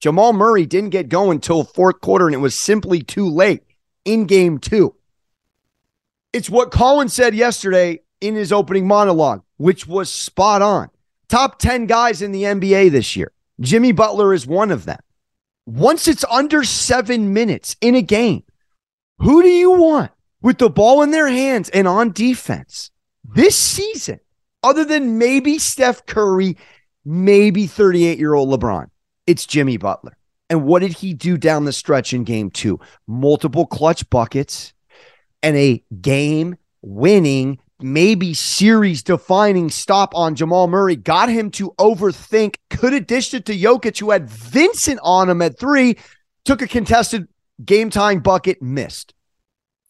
Jamal 0.02 0.34
Murray 0.34 0.66
didn't 0.66 0.90
get 0.90 1.08
going 1.08 1.38
until 1.38 1.64
fourth 1.64 2.02
quarter, 2.02 2.26
and 2.26 2.36
it 2.36 2.40
was 2.40 2.56
simply 2.56 3.02
too 3.02 3.30
late 3.30 3.64
in 4.04 4.26
game 4.26 4.58
two. 4.58 4.94
It's 6.34 6.50
what 6.50 6.72
Colin 6.72 7.08
said 7.10 7.34
yesterday 7.34 8.02
in 8.20 8.36
his 8.36 8.52
opening 8.52 8.86
monologue 8.86 9.44
which 9.58 9.88
was 9.88 10.10
spot 10.10 10.62
on. 10.62 10.90
Top 11.28 11.60
10 11.60 11.88
guys 11.88 12.22
in 12.22 12.32
the 12.32 12.44
NBA 12.44 12.92
this 12.92 13.16
year. 13.16 13.32
Jimmy 13.60 13.92
Butler 13.92 14.34
is 14.34 14.48
one 14.48 14.72
of 14.72 14.86
them. 14.86 15.00
Once 15.68 16.08
it's 16.08 16.24
under 16.32 16.64
seven 16.64 17.34
minutes 17.34 17.76
in 17.82 17.94
a 17.94 18.02
game, 18.02 18.42
who 19.20 19.44
do 19.44 19.50
you 19.50 19.72
want 19.72 20.10
with 20.42 20.58
the 20.60 20.70
ball 20.70 21.02
in 21.02 21.12
their 21.12 21.28
hands 21.28 21.68
and 21.72 21.86
on 21.86 22.10
defense 22.14 22.90
this 23.36 23.58
season, 23.58 24.18
other 24.64 24.86
than 24.86 25.18
maybe 25.18 25.60
Steph 25.60 26.06
Curry, 26.06 26.56
maybe 27.04 27.68
38 27.68 28.18
year 28.18 28.34
old 28.34 28.48
LeBron? 28.50 28.90
It's 29.26 29.46
Jimmy 29.46 29.76
Butler. 29.76 30.18
And 30.50 30.64
what 30.64 30.80
did 30.80 30.94
he 30.94 31.14
do 31.14 31.38
down 31.38 31.66
the 31.66 31.74
stretch 31.74 32.14
in 32.14 32.24
game 32.24 32.50
two? 32.50 32.80
Multiple 33.06 33.66
clutch 33.66 34.10
buckets 34.10 34.72
and 35.44 35.58
a 35.58 35.84
game 36.00 36.56
winning 36.82 37.60
maybe 37.82 38.34
series 38.34 39.04
defining 39.04 39.70
stop 39.70 40.16
on 40.16 40.36
Jamal 40.36 40.68
Murray 40.68 40.96
got 40.96 41.30
him 41.30 41.52
to 41.52 41.72
overthink, 41.80 42.56
could 42.70 42.94
have 42.94 43.08
dished 43.08 43.34
it 43.34 43.46
to 43.46 43.58
Jokic, 43.58 44.00
who 44.00 44.12
had 44.12 44.30
Vincent 44.30 45.00
on 45.04 45.30
him 45.30 45.42
at 45.42 45.60
three, 45.60 45.98
took 46.46 46.62
a 46.62 46.68
contested 46.68 47.28
game 47.64 47.90
tying 47.90 48.20
bucket, 48.20 48.62
missed. 48.62 49.14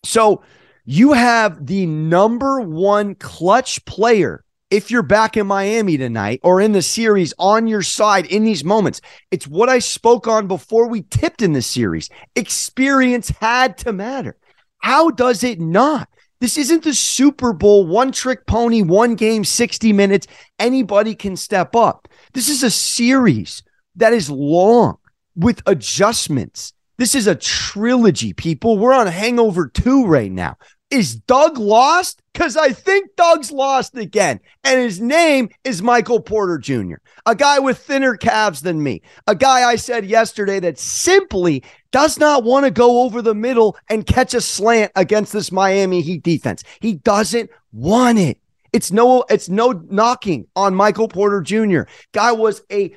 So 0.03 0.43
you 0.85 1.13
have 1.13 1.65
the 1.65 1.85
number 1.85 2.61
one 2.61 3.15
clutch 3.15 3.83
player 3.85 4.43
if 4.69 4.91
you're 4.91 5.03
back 5.03 5.37
in 5.37 5.47
Miami 5.47 5.97
tonight 5.97 6.39
or 6.43 6.59
in 6.59 6.73
the 6.73 6.81
series 6.81 7.33
on 7.39 7.67
your 7.67 7.81
side 7.81 8.25
in 8.25 8.43
these 8.43 8.63
moments. 8.63 9.01
It's 9.31 9.47
what 9.47 9.69
I 9.69 9.79
spoke 9.79 10.27
on 10.27 10.47
before 10.47 10.87
we 10.87 11.03
tipped 11.03 11.41
in 11.41 11.53
the 11.53 11.61
series. 11.61 12.09
Experience 12.35 13.29
had 13.29 13.77
to 13.79 13.93
matter. 13.93 14.37
How 14.79 15.09
does 15.09 15.43
it 15.43 15.59
not? 15.59 16.09
This 16.39 16.57
isn't 16.57 16.83
the 16.83 16.93
Super 16.93 17.51
Bowl, 17.51 17.87
one 17.87 18.11
trick 18.11 18.45
pony, 18.45 18.83
one 18.83 19.15
game, 19.15 19.43
60 19.43 19.91
minutes. 19.93 20.27
Anybody 20.59 21.15
can 21.15 21.35
step 21.35 21.75
up. 21.75 22.07
This 22.33 22.47
is 22.47 22.61
a 22.61 22.69
series 22.69 23.63
that 23.95 24.13
is 24.13 24.29
long 24.29 24.97
with 25.35 25.63
adjustments. 25.65 26.73
This 26.97 27.15
is 27.15 27.27
a 27.27 27.35
trilogy, 27.35 28.33
people. 28.33 28.77
We're 28.77 28.93
on 28.93 29.07
Hangover 29.07 29.67
2 29.67 30.05
right 30.05 30.31
now. 30.31 30.57
Is 30.89 31.15
Doug 31.15 31.57
lost? 31.57 32.21
Because 32.33 32.55
I 32.55 32.69
think 32.69 33.15
Doug's 33.17 33.51
lost 33.51 33.97
again. 33.97 34.39
And 34.63 34.79
his 34.79 35.01
name 35.01 35.49
is 35.63 35.81
Michael 35.81 36.21
Porter 36.21 36.57
Jr., 36.57 36.95
a 37.25 37.35
guy 37.35 37.59
with 37.59 37.77
thinner 37.77 38.15
calves 38.15 38.61
than 38.61 38.81
me, 38.81 39.01
a 39.25 39.35
guy 39.35 39.67
I 39.67 39.75
said 39.75 40.05
yesterday 40.05 40.59
that 40.61 40.79
simply 40.79 41.63
does 41.91 42.19
not 42.19 42.43
want 42.43 42.65
to 42.65 42.71
go 42.71 43.01
over 43.01 43.21
the 43.21 43.35
middle 43.35 43.77
and 43.89 44.05
catch 44.05 44.33
a 44.33 44.41
slant 44.41 44.91
against 44.95 45.33
this 45.33 45.51
Miami 45.51 46.01
Heat 46.01 46.23
defense. 46.23 46.63
He 46.81 46.93
doesn't 46.93 47.49
want 47.71 48.19
it. 48.19 48.39
It's 48.73 48.91
no, 48.91 49.23
it's 49.29 49.49
no 49.49 49.71
knocking 49.89 50.47
on 50.55 50.75
Michael 50.75 51.07
Porter 51.07 51.41
Jr. 51.41 51.81
Guy 52.11 52.31
was 52.31 52.61
a 52.71 52.95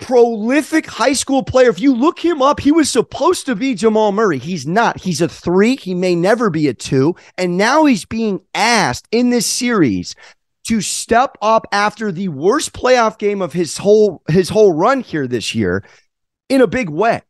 prolific 0.00 0.86
high 0.86 1.12
school 1.12 1.42
player. 1.42 1.68
If 1.68 1.80
you 1.80 1.94
look 1.94 2.18
him 2.18 2.42
up, 2.42 2.60
he 2.60 2.72
was 2.72 2.90
supposed 2.90 3.46
to 3.46 3.54
be 3.54 3.74
Jamal 3.74 4.12
Murray. 4.12 4.38
He's 4.38 4.66
not. 4.66 5.00
He's 5.00 5.20
a 5.20 5.28
three. 5.28 5.76
He 5.76 5.94
may 5.94 6.14
never 6.14 6.50
be 6.50 6.68
a 6.68 6.74
two. 6.74 7.14
And 7.36 7.56
now 7.56 7.84
he's 7.84 8.04
being 8.04 8.40
asked 8.54 9.06
in 9.12 9.30
this 9.30 9.46
series 9.46 10.14
to 10.64 10.80
step 10.80 11.36
up 11.42 11.66
after 11.72 12.10
the 12.12 12.28
worst 12.28 12.72
playoff 12.72 13.18
game 13.18 13.42
of 13.42 13.52
his 13.52 13.76
whole 13.76 14.22
his 14.28 14.48
whole 14.48 14.72
run 14.72 15.00
here 15.00 15.26
this 15.26 15.54
year 15.54 15.84
in 16.48 16.60
a 16.60 16.66
big 16.66 16.88
way. 16.88 17.22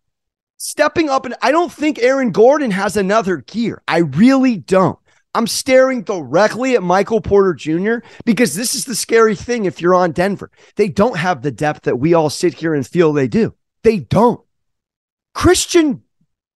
Stepping 0.62 1.08
up 1.08 1.24
and 1.24 1.34
I 1.40 1.52
don't 1.52 1.72
think 1.72 1.98
Aaron 1.98 2.32
Gordon 2.32 2.70
has 2.70 2.94
another 2.94 3.38
gear. 3.38 3.80
I 3.88 4.00
really 4.00 4.58
don't. 4.58 4.98
I'm 5.34 5.46
staring 5.46 6.02
directly 6.02 6.74
at 6.74 6.82
Michael 6.82 7.22
Porter 7.22 7.54
Jr. 7.54 8.06
because 8.26 8.54
this 8.54 8.74
is 8.74 8.84
the 8.84 8.94
scary 8.94 9.34
thing 9.34 9.64
if 9.64 9.80
you're 9.80 9.94
on 9.94 10.12
Denver. 10.12 10.50
They 10.76 10.90
don't 10.90 11.16
have 11.16 11.40
the 11.40 11.50
depth 11.50 11.84
that 11.84 11.98
we 11.98 12.12
all 12.12 12.28
sit 12.28 12.52
here 12.52 12.74
and 12.74 12.86
feel 12.86 13.14
they 13.14 13.26
do. 13.26 13.54
They 13.84 14.00
don't. 14.00 14.42
Christian, 15.34 16.02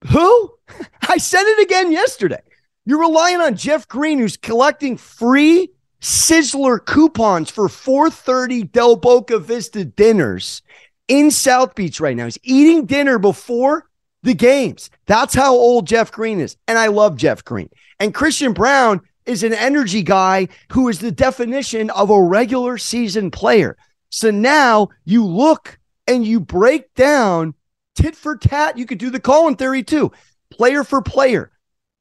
who? 0.07 0.53
I 1.09 1.17
said 1.17 1.45
it 1.47 1.63
again 1.63 1.91
yesterday. 1.91 2.43
You're 2.85 3.01
relying 3.01 3.41
on 3.41 3.57
Jeff 3.57 3.89
Green, 3.89 4.19
who's 4.19 4.37
collecting 4.37 4.99
free 4.99 5.71
Sizzler 6.03 6.85
coupons 6.85 7.51
for 7.51 7.71
430 7.71 8.65
Del 8.65 8.97
Boca 8.97 9.39
Vista 9.39 9.83
dinners 9.83 10.61
in 11.09 11.31
South 11.31 11.75
Beach 11.75 12.01
right 12.01 12.15
now. 12.15 12.27
He's 12.27 12.39
eating 12.43 12.85
dinner 12.85 13.19
before 13.19 13.89
the 14.25 14.35
games. 14.35 14.91
That's 15.07 15.35
how 15.35 15.55
old 15.55 15.87
Jeff 15.87 16.11
Green 16.11 16.41
is. 16.41 16.57
And 16.67 16.79
I 16.79 16.89
love 16.89 17.17
Jeff 17.17 17.45
Green. 17.45 17.69
And 18.01 18.15
Christian 18.15 18.53
Braun 18.53 19.01
is 19.27 19.43
an 19.43 19.55
energy 19.55 20.03
guy 20.03 20.49
who 20.73 20.89
is 20.89 20.99
the 20.99 21.13
definition 21.13 21.91
of 21.91 22.11
a 22.11 22.23
regular 22.23 22.77
season 22.79 23.31
player. 23.31 23.77
So 24.11 24.31
now 24.31 24.89
you 25.05 25.25
look 25.25 25.79
and 26.07 26.27
you 26.27 26.41
break 26.41 26.93
down 26.95 27.55
tit 27.95 28.17
for 28.17 28.37
tat. 28.37 28.77
You 28.79 28.87
could 28.87 28.99
do 28.99 29.11
the 29.11 29.21
Colin 29.21 29.57
theory 29.57 29.83
too, 29.83 30.11
player 30.51 30.85
for 30.85 31.03
player. 31.03 31.51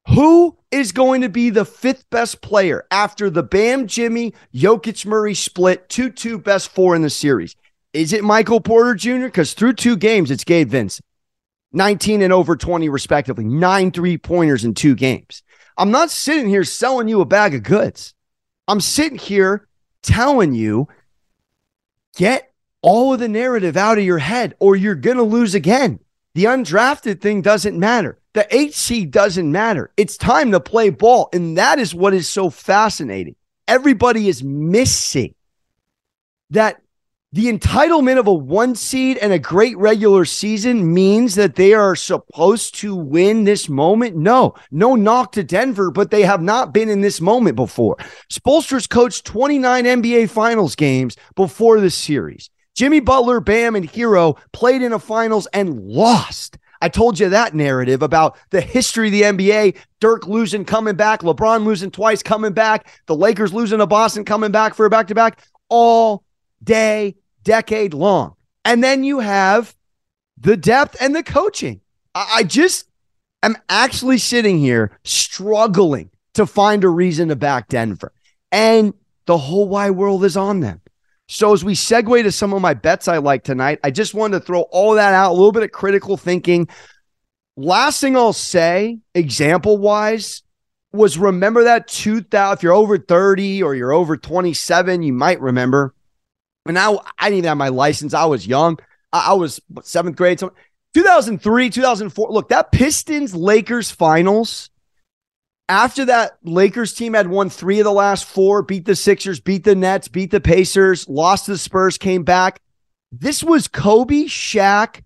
Who 0.08 0.58
is 0.70 0.92
going 0.92 1.22
to 1.22 1.30
be 1.30 1.48
the 1.48 1.64
fifth 1.64 2.08
best 2.10 2.42
player 2.42 2.84
after 2.90 3.30
the 3.30 3.42
Bam 3.42 3.86
Jimmy 3.86 4.34
Jokic 4.54 5.06
Murray 5.06 5.34
split 5.34 5.88
2 5.88 6.10
2 6.10 6.38
best 6.38 6.68
four 6.70 6.94
in 6.94 7.02
the 7.02 7.10
series? 7.10 7.56
Is 7.94 8.12
it 8.12 8.24
Michael 8.24 8.60
Porter 8.60 8.94
Jr.? 8.94 9.26
Because 9.26 9.54
through 9.54 9.74
two 9.74 9.96
games, 9.96 10.30
it's 10.30 10.44
Gabe 10.44 10.68
Vince. 10.68 11.00
19 11.74 12.22
and 12.22 12.32
over 12.32 12.56
20, 12.56 12.88
respectively, 12.88 13.44
nine 13.44 13.90
three 13.90 14.16
pointers 14.16 14.64
in 14.64 14.74
two 14.74 14.94
games. 14.94 15.42
I'm 15.76 15.90
not 15.90 16.10
sitting 16.10 16.48
here 16.48 16.64
selling 16.64 17.08
you 17.08 17.20
a 17.20 17.26
bag 17.26 17.54
of 17.54 17.62
goods. 17.62 18.14
I'm 18.68 18.80
sitting 18.80 19.18
here 19.18 19.66
telling 20.02 20.54
you 20.54 20.88
get 22.16 22.52
all 22.80 23.12
of 23.12 23.18
the 23.18 23.28
narrative 23.28 23.76
out 23.76 23.98
of 23.98 24.04
your 24.04 24.18
head 24.18 24.54
or 24.60 24.76
you're 24.76 24.94
going 24.94 25.16
to 25.16 25.22
lose 25.22 25.54
again. 25.54 25.98
The 26.34 26.44
undrafted 26.44 27.20
thing 27.20 27.42
doesn't 27.42 27.78
matter. 27.78 28.18
The 28.34 28.46
HC 28.50 29.10
doesn't 29.10 29.50
matter. 29.50 29.92
It's 29.96 30.16
time 30.16 30.52
to 30.52 30.60
play 30.60 30.90
ball. 30.90 31.28
And 31.32 31.56
that 31.58 31.78
is 31.78 31.94
what 31.94 32.14
is 32.14 32.28
so 32.28 32.50
fascinating. 32.50 33.36
Everybody 33.66 34.28
is 34.28 34.42
missing 34.42 35.34
that 36.50 36.82
the 37.34 37.52
entitlement 37.52 38.20
of 38.20 38.28
a 38.28 38.32
one 38.32 38.76
seed 38.76 39.18
and 39.18 39.32
a 39.32 39.40
great 39.40 39.76
regular 39.76 40.24
season 40.24 40.94
means 40.94 41.34
that 41.34 41.56
they 41.56 41.74
are 41.74 41.96
supposed 41.96 42.76
to 42.76 42.94
win 42.94 43.42
this 43.42 43.68
moment. 43.68 44.14
No, 44.14 44.54
no 44.70 44.94
knock 44.94 45.32
to 45.32 45.42
Denver, 45.42 45.90
but 45.90 46.12
they 46.12 46.22
have 46.22 46.40
not 46.40 46.72
been 46.72 46.88
in 46.88 47.00
this 47.00 47.20
moment 47.20 47.56
before. 47.56 47.96
Spoelstra's 48.32 48.86
coached 48.86 49.24
29 49.24 49.84
NBA 49.84 50.30
finals 50.30 50.76
games 50.76 51.16
before 51.34 51.80
this 51.80 51.96
series. 51.96 52.50
Jimmy 52.76 53.00
Butler, 53.00 53.40
Bam, 53.40 53.74
and 53.74 53.90
Herro 53.90 54.38
played 54.52 54.80
in 54.80 54.92
a 54.92 55.00
finals 55.00 55.48
and 55.52 55.80
lost. 55.80 56.56
I 56.80 56.88
told 56.88 57.18
you 57.18 57.30
that 57.30 57.52
narrative 57.52 58.02
about 58.02 58.38
the 58.50 58.60
history 58.60 59.08
of 59.08 59.12
the 59.12 59.22
NBA. 59.22 59.76
Dirk 59.98 60.28
losing, 60.28 60.64
coming 60.64 60.94
back, 60.94 61.22
LeBron 61.22 61.64
losing 61.64 61.90
twice, 61.90 62.22
coming 62.22 62.52
back, 62.52 62.86
the 63.06 63.16
Lakers 63.16 63.52
losing 63.52 63.80
to 63.80 63.86
Boston, 63.88 64.24
coming 64.24 64.52
back 64.52 64.74
for 64.74 64.86
a 64.86 64.90
back 64.90 65.08
to 65.08 65.16
back 65.16 65.42
all 65.68 66.22
day 66.62 67.16
decade 67.44 67.94
long. 67.94 68.34
And 68.64 68.82
then 68.82 69.04
you 69.04 69.20
have 69.20 69.74
the 70.38 70.56
depth 70.56 70.96
and 71.00 71.14
the 71.14 71.22
coaching. 71.22 71.80
I, 72.14 72.36
I 72.36 72.42
just 72.42 72.88
am 73.42 73.56
actually 73.68 74.18
sitting 74.18 74.58
here 74.58 74.98
struggling 75.04 76.10
to 76.34 76.46
find 76.46 76.82
a 76.84 76.88
reason 76.88 77.28
to 77.28 77.36
back 77.36 77.68
Denver. 77.68 78.12
And 78.50 78.94
the 79.26 79.38
whole 79.38 79.68
wide 79.68 79.92
world 79.92 80.24
is 80.24 80.36
on 80.36 80.60
them. 80.60 80.80
So 81.26 81.52
as 81.52 81.64
we 81.64 81.74
segue 81.74 82.22
to 82.22 82.32
some 82.32 82.52
of 82.52 82.60
my 82.60 82.74
bets 82.74 83.08
I 83.08 83.18
like 83.18 83.44
tonight, 83.44 83.80
I 83.82 83.90
just 83.90 84.14
wanted 84.14 84.40
to 84.40 84.44
throw 84.44 84.62
all 84.62 84.94
that 84.94 85.14
out, 85.14 85.30
a 85.30 85.34
little 85.34 85.52
bit 85.52 85.62
of 85.62 85.72
critical 85.72 86.16
thinking. 86.16 86.68
Last 87.56 88.00
thing 88.00 88.16
I'll 88.16 88.32
say, 88.32 88.98
example 89.14 89.78
wise, 89.78 90.42
was 90.92 91.18
remember 91.18 91.64
that 91.64 91.88
2000, 91.88 92.56
if 92.56 92.62
you're 92.62 92.72
over 92.72 92.98
30 92.98 93.62
or 93.62 93.74
you're 93.74 93.92
over 93.92 94.16
27, 94.16 95.02
you 95.02 95.12
might 95.12 95.40
remember 95.40 95.94
and 96.66 96.74
now 96.74 97.00
I 97.18 97.26
didn't 97.26 97.38
even 97.38 97.48
have 97.48 97.58
my 97.58 97.68
license. 97.68 98.14
I 98.14 98.24
was 98.24 98.46
young. 98.46 98.78
I, 99.12 99.30
I 99.30 99.32
was 99.34 99.60
what, 99.68 99.86
seventh 99.86 100.16
grade. 100.16 100.40
So 100.40 100.52
2003, 100.94 101.70
2004. 101.70 102.30
Look, 102.30 102.48
that 102.48 102.72
Pistons 102.72 103.34
Lakers 103.34 103.90
finals. 103.90 104.70
After 105.68 106.04
that, 106.06 106.38
Lakers 106.42 106.92
team 106.92 107.14
had 107.14 107.28
won 107.28 107.48
three 107.48 107.80
of 107.80 107.84
the 107.84 107.92
last 107.92 108.26
four, 108.26 108.62
beat 108.62 108.84
the 108.84 108.94
Sixers, 108.94 109.40
beat 109.40 109.64
the 109.64 109.74
Nets, 109.74 110.08
beat 110.08 110.30
the 110.30 110.40
Pacers, 110.40 111.08
lost 111.08 111.46
to 111.46 111.52
the 111.52 111.58
Spurs, 111.58 111.96
came 111.96 112.22
back. 112.22 112.60
This 113.10 113.42
was 113.42 113.66
Kobe, 113.66 114.24
Shaq, 114.24 115.02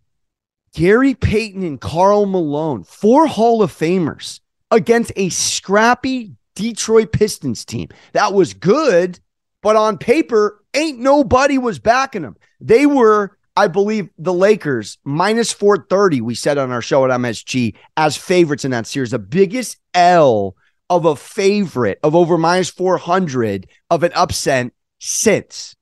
Gary 0.75 1.15
Payton, 1.15 1.63
and 1.63 1.81
Karl 1.81 2.27
Malone, 2.27 2.83
four 2.83 3.29
Hall 3.29 3.63
of 3.63 3.73
Famers 3.73 4.41
against 4.71 5.13
a 5.15 5.29
scrappy 5.29 6.33
Detroit 6.57 7.13
Pistons 7.13 7.65
team. 7.65 7.89
That 8.13 8.33
was 8.33 8.53
good, 8.53 9.21
but 9.63 9.77
on 9.77 9.97
paper, 9.97 10.65
ain't 10.79 10.99
nobody 10.99 11.59
was 11.59 11.79
backing 11.79 12.23
them. 12.23 12.37
They 12.61 12.87
were, 12.87 13.37
I 13.57 13.69
believe, 13.69 14.09
the 14.19 14.33
Lakers 14.33 14.99
minus 15.05 15.53
430, 15.53 16.21
we 16.21 16.35
said 16.35 16.59
on 16.59 16.71
our 16.71 16.83
show 16.83 17.05
at 17.05 17.11
MSG, 17.11 17.75
as 17.97 18.17
favorites 18.17 18.65
in 18.65 18.71
that 18.71 18.87
series. 18.87 19.11
The 19.11 19.19
biggest 19.19 19.77
L 19.95 20.55
of 20.91 21.05
a 21.05 21.17
favorite 21.17 21.99
of 22.03 22.15
over 22.15 22.39
minus 22.39 22.71
400 22.71 23.69
of 23.91 24.03
an 24.03 24.13
upset 24.15 24.73
since. 25.01 25.75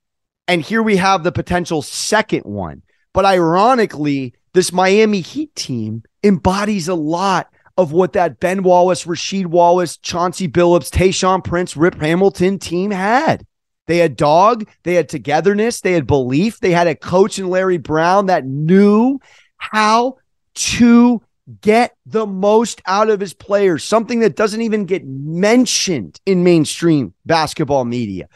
And 0.48 0.62
here 0.62 0.82
we 0.82 0.96
have 0.96 1.22
the 1.22 1.32
potential 1.32 1.82
second 1.82 2.42
one. 2.42 2.82
But 3.12 3.24
ironically, 3.24 4.35
this 4.52 4.72
Miami 4.72 5.20
Heat 5.20 5.54
team 5.54 6.02
embodies 6.22 6.88
a 6.88 6.94
lot 6.94 7.48
of 7.78 7.92
what 7.92 8.14
that 8.14 8.40
Ben 8.40 8.62
Wallace, 8.62 9.04
Rasheed 9.04 9.46
Wallace, 9.46 9.96
Chauncey 9.98 10.48
Billups, 10.48 10.90
Tayshaun 10.90 11.44
Prince, 11.44 11.76
Rip 11.76 12.00
Hamilton 12.00 12.59
team 12.59 12.90
had. 12.90 13.46
They 13.87 13.99
had 13.99 14.16
dog, 14.16 14.68
they 14.83 14.94
had 14.94 15.09
togetherness, 15.09 15.81
they 15.81 15.92
had 15.92 16.07
belief, 16.07 16.61
they 16.61 16.72
had 16.72 16.88
a 16.88 16.94
coach 16.94 17.38
in 17.38 17.49
Larry 17.49 17.79
Brown 17.79 18.27
that 18.27 18.44
knew 18.44 19.20
how 19.57 20.18
to 20.55 21.22
get 21.61 21.96
the 22.05 22.27
most 22.27 22.83
out 22.87 23.09
of 23.09 23.20
his 23.20 23.33
players, 23.33 23.85
something 23.85 24.20
that 24.20 24.37
doesn't 24.37 24.62
even 24.62 24.85
get 24.85 25.07
mentioned 25.07 26.20
in 26.27 26.42
mainstream 26.42 27.14
basketball 27.25 27.85
media. 27.85 28.29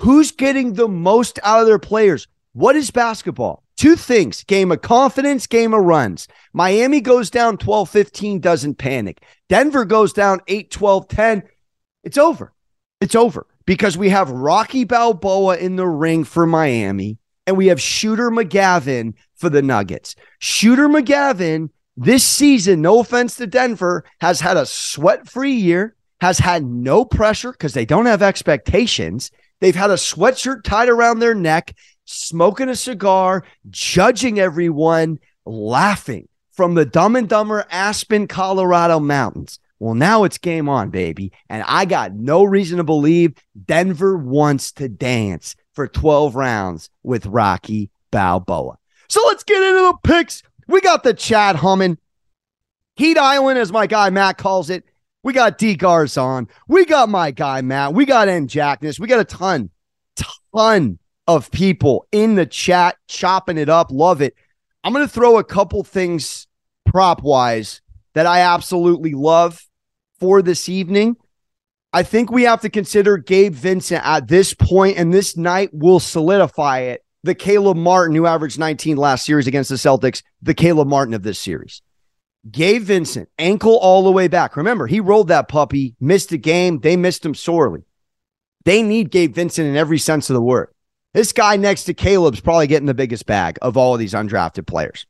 Who's 0.00 0.30
getting 0.30 0.74
the 0.74 0.88
most 0.88 1.38
out 1.42 1.60
of 1.60 1.66
their 1.66 1.78
players? 1.78 2.28
What 2.52 2.76
is 2.76 2.90
basketball? 2.90 3.62
Two 3.76 3.96
things 3.96 4.44
game 4.44 4.72
of 4.72 4.82
confidence, 4.82 5.46
game 5.46 5.72
of 5.72 5.84
runs. 5.84 6.28
Miami 6.52 7.00
goes 7.00 7.30
down 7.30 7.56
12 7.56 7.88
15, 7.88 8.40
doesn't 8.40 8.74
panic. 8.74 9.22
Denver 9.48 9.84
goes 9.84 10.12
down 10.12 10.40
8 10.46 10.70
12 10.70 11.08
10. 11.08 11.42
It's 12.04 12.18
over. 12.18 12.52
It's 13.00 13.14
over 13.14 13.46
because 13.68 13.98
we 13.98 14.08
have 14.08 14.30
Rocky 14.30 14.84
Balboa 14.84 15.58
in 15.58 15.76
the 15.76 15.86
ring 15.86 16.24
for 16.24 16.46
Miami 16.46 17.18
and 17.46 17.54
we 17.54 17.66
have 17.66 17.78
Shooter 17.78 18.30
McGavin 18.30 19.12
for 19.34 19.50
the 19.50 19.60
Nuggets. 19.60 20.16
Shooter 20.38 20.88
McGavin 20.88 21.68
this 21.94 22.24
season, 22.24 22.80
no 22.80 23.00
offense 23.00 23.34
to 23.34 23.46
Denver, 23.46 24.06
has 24.22 24.40
had 24.40 24.56
a 24.56 24.64
sweat 24.64 25.28
free 25.28 25.52
year, 25.52 25.94
has 26.22 26.38
had 26.38 26.64
no 26.64 27.04
pressure 27.04 27.52
because 27.52 27.74
they 27.74 27.84
don't 27.84 28.06
have 28.06 28.22
expectations. 28.22 29.30
They've 29.60 29.76
had 29.76 29.90
a 29.90 29.96
sweatshirt 29.96 30.64
tied 30.64 30.88
around 30.88 31.18
their 31.18 31.34
neck, 31.34 31.76
smoking 32.06 32.70
a 32.70 32.74
cigar, 32.74 33.44
judging 33.68 34.40
everyone, 34.40 35.18
laughing 35.44 36.26
from 36.52 36.72
the 36.72 36.86
Dumb 36.86 37.16
and 37.16 37.28
Dumber 37.28 37.66
Aspen, 37.70 38.28
Colorado 38.28 38.98
mountains. 38.98 39.60
Well, 39.78 39.94
now 39.94 40.24
it's 40.24 40.38
game 40.38 40.68
on, 40.68 40.90
baby. 40.90 41.32
And 41.48 41.62
I 41.66 41.84
got 41.84 42.14
no 42.14 42.42
reason 42.42 42.78
to 42.78 42.84
believe 42.84 43.34
Denver 43.66 44.16
wants 44.16 44.72
to 44.72 44.88
dance 44.88 45.54
for 45.72 45.86
12 45.86 46.34
rounds 46.34 46.90
with 47.02 47.26
Rocky 47.26 47.90
Balboa. 48.10 48.78
So 49.08 49.22
let's 49.26 49.44
get 49.44 49.62
into 49.62 49.80
the 49.80 49.98
picks. 50.02 50.42
We 50.66 50.80
got 50.80 51.02
the 51.02 51.14
chat 51.14 51.56
humming. 51.56 51.98
Heat 52.96 53.16
Island, 53.16 53.58
as 53.58 53.70
my 53.70 53.86
guy 53.86 54.10
Matt 54.10 54.38
calls 54.38 54.70
it. 54.70 54.84
We 55.22 55.32
got 55.32 55.58
D 55.58 55.76
Garzon. 55.76 56.48
We 56.66 56.84
got 56.84 57.08
my 57.08 57.30
guy 57.30 57.60
Matt. 57.60 57.94
We 57.94 58.04
got 58.04 58.28
N 58.28 58.48
Jackness. 58.48 58.98
We 58.98 59.06
got 59.06 59.20
a 59.20 59.24
ton, 59.24 59.70
ton 60.54 60.98
of 61.26 61.50
people 61.50 62.06
in 62.10 62.34
the 62.34 62.46
chat 62.46 62.96
chopping 63.06 63.58
it 63.58 63.68
up. 63.68 63.90
Love 63.90 64.20
it. 64.20 64.34
I'm 64.82 64.92
going 64.92 65.06
to 65.06 65.12
throw 65.12 65.38
a 65.38 65.44
couple 65.44 65.84
things 65.84 66.46
prop 66.86 67.22
wise 67.22 67.82
that 68.14 68.26
I 68.26 68.40
absolutely 68.40 69.12
love 69.12 69.67
for 70.18 70.42
this 70.42 70.68
evening. 70.68 71.16
I 71.92 72.02
think 72.02 72.30
we 72.30 72.42
have 72.42 72.60
to 72.62 72.70
consider 72.70 73.16
Gabe 73.16 73.54
Vincent 73.54 74.04
at 74.04 74.28
this 74.28 74.52
point, 74.52 74.98
and 74.98 75.12
this 75.12 75.36
night 75.36 75.70
will 75.72 76.00
solidify 76.00 76.80
it. 76.80 77.04
The 77.24 77.34
Caleb 77.34 77.76
Martin, 77.76 78.14
who 78.14 78.26
averaged 78.26 78.58
19 78.58 78.96
last 78.96 79.24
series 79.24 79.46
against 79.46 79.70
the 79.70 79.76
Celtics, 79.76 80.22
the 80.42 80.54
Caleb 80.54 80.88
Martin 80.88 81.14
of 81.14 81.22
this 81.22 81.38
series. 81.38 81.82
Gabe 82.50 82.82
Vincent, 82.82 83.28
ankle 83.38 83.76
all 83.78 84.04
the 84.04 84.12
way 84.12 84.28
back. 84.28 84.56
Remember, 84.56 84.86
he 84.86 85.00
rolled 85.00 85.28
that 85.28 85.48
puppy, 85.48 85.96
missed 85.98 86.30
a 86.32 86.36
game. 86.36 86.78
They 86.78 86.96
missed 86.96 87.24
him 87.24 87.34
sorely. 87.34 87.82
They 88.64 88.82
need 88.82 89.10
Gabe 89.10 89.34
Vincent 89.34 89.66
in 89.66 89.76
every 89.76 89.98
sense 89.98 90.30
of 90.30 90.34
the 90.34 90.42
word. 90.42 90.68
This 91.14 91.32
guy 91.32 91.56
next 91.56 91.84
to 91.84 91.94
Caleb's 91.94 92.40
probably 92.40 92.66
getting 92.66 92.86
the 92.86 92.94
biggest 92.94 93.26
bag 93.26 93.58
of 93.62 93.76
all 93.76 93.94
of 93.94 93.98
these 93.98 94.14
undrafted 94.14 94.66
players. 94.66 95.06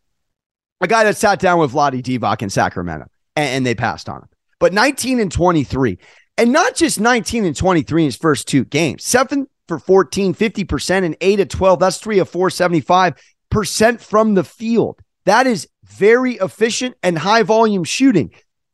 A 0.80 0.86
guy 0.86 1.04
that 1.04 1.16
sat 1.16 1.40
down 1.40 1.58
with 1.58 1.72
Vlade 1.72 2.02
Divac 2.02 2.40
in 2.40 2.50
Sacramento 2.50 3.06
and, 3.36 3.48
and 3.48 3.66
they 3.66 3.74
passed 3.74 4.08
on 4.08 4.22
him 4.22 4.28
but 4.58 4.72
19 4.72 5.20
and 5.20 5.32
23. 5.32 5.98
And 6.36 6.52
not 6.52 6.76
just 6.76 7.00
19 7.00 7.44
and 7.44 7.56
23 7.56 8.02
in 8.02 8.06
his 8.06 8.16
first 8.16 8.46
two 8.46 8.64
games, 8.64 9.04
seven 9.04 9.48
for 9.66 9.78
14, 9.78 10.34
50%, 10.34 11.04
and 11.04 11.16
eight 11.20 11.40
of 11.40 11.48
12. 11.48 11.80
That's 11.80 11.98
three 11.98 12.20
of 12.20 12.28
four, 12.28 12.48
75% 12.48 14.00
from 14.00 14.34
the 14.34 14.44
field. 14.44 15.00
That 15.24 15.46
is 15.46 15.68
very 15.84 16.34
efficient 16.34 16.96
and 17.02 17.18
high 17.18 17.42
volume 17.42 17.84
shooting. 17.84 18.32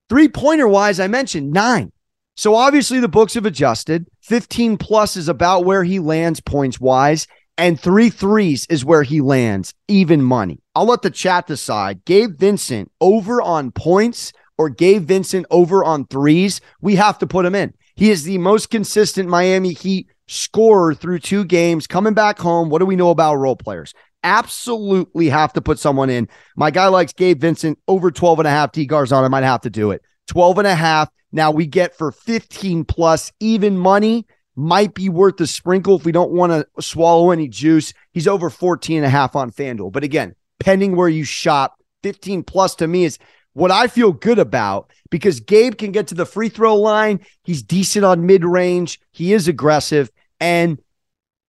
Three 0.09 0.29
pointer 0.29 0.69
wise, 0.69 1.01
I 1.01 1.09
mentioned 1.09 1.53
nine. 1.53 1.91
So 2.37 2.55
obviously 2.55 3.01
the 3.01 3.09
books 3.09 3.35
have 3.35 3.47
adjusted. 3.47 4.07
15 4.23 4.77
plus 4.77 5.17
is 5.17 5.29
about 5.29 5.65
where 5.65 5.85
he 5.85 5.99
lands 5.99 6.41
points 6.41 6.81
wise, 6.81 7.27
and 7.57 7.79
three 7.79 8.11
threes 8.11 8.67
is 8.69 8.85
where 8.85 9.05
he 9.05 9.21
lands, 9.21 9.73
even 9.89 10.23
money. 10.23 10.61
I'll 10.75 10.87
let 10.87 11.03
the 11.03 11.11
chat 11.11 11.47
decide. 11.47 12.05
Gabe 12.05 12.37
Vincent 12.37 12.91
over 13.01 13.41
on 13.41 13.71
points 13.71 14.33
or 14.59 14.71
Gabe 14.71 15.05
Vincent 15.05 15.47
over 15.51 15.85
on 15.85 16.07
threes. 16.07 16.61
We 16.81 16.97
have 16.97 17.19
to 17.19 17.27
put 17.27 17.47
him 17.47 17.55
in. 17.55 17.75
He 17.97 18.11
is 18.11 18.25
the 18.25 18.39
most 18.39 18.71
consistent 18.71 19.29
Miami 19.29 19.73
Heat 19.73 20.09
scorer 20.27 20.95
through 20.95 21.21
two 21.21 21.45
games. 21.45 21.87
Coming 21.87 22.15
back 22.15 22.39
home, 22.39 22.69
what 22.69 22.79
do 22.79 22.87
we 22.87 22.97
know 22.97 23.11
about 23.11 23.37
role 23.37 23.57
players? 23.57 23.95
Absolutely 24.23 25.29
have 25.29 25.53
to 25.53 25.61
put 25.61 25.79
someone 25.79 26.11
in. 26.11 26.29
My 26.57 26.71
guy 26.71 26.89
likes 26.89 27.13
Gabe 27.13 27.41
Vincent 27.41 27.79
over 27.87 28.11
12 28.11 28.41
and 28.41 28.49
a 28.49 28.51
half 28.51 28.73
T 28.73 28.87
Garzon. 28.87 29.25
I 29.25 29.29
might 29.29 29.45
have 29.45 29.61
to 29.63 29.71
do 29.71 29.91
it. 29.91 30.03
12 30.29 30.59
and 30.59 30.67
a 30.67 30.75
half. 30.75 31.11
Now 31.31 31.51
we 31.51 31.67
get 31.67 31.97
for 31.97 32.11
15 32.11 32.85
plus 32.85 33.33
even 33.41 33.77
money 33.77 34.27
might 34.57 34.95
be 34.95 35.09
worth 35.09 35.37
the 35.37 35.47
sprinkle 35.47 35.99
if 35.99 36.05
we 36.05 36.13
don't 36.13 36.31
want 36.31 36.53
to 36.53 36.83
swallow 36.83 37.31
any 37.31 37.49
juice. 37.49 37.93
He's 38.13 38.29
over 38.29 38.51
14 38.51 38.99
and 38.99 39.07
a 39.07 39.11
half 39.11 39.35
on 39.35 39.51
FanDuel. 39.51 39.93
But 39.93 40.05
again, 40.05 40.35
pending 40.61 40.97
where 40.97 41.09
you 41.09 41.25
shop, 41.25 41.77
15 42.03 42.45
plus 42.45 42.77
to 42.77 42.87
me 42.87 43.05
is 43.05 43.19
what 43.55 43.71
I 43.71 43.87
feel 43.87 44.13
good 44.13 44.39
about 44.39 44.91
because 45.11 45.41
Gabe 45.41 45.77
can 45.77 45.93
get 45.93 46.09
to 46.09 46.15
the 46.15 46.27
free 46.27 46.49
throw 46.49 46.77
line. 46.77 47.21
He's 47.45 47.63
decent 47.63 48.05
on 48.05 48.27
mid 48.27 48.45
range. 48.45 49.01
He 49.13 49.33
is 49.33 49.49
aggressive 49.49 50.11
and 50.41 50.79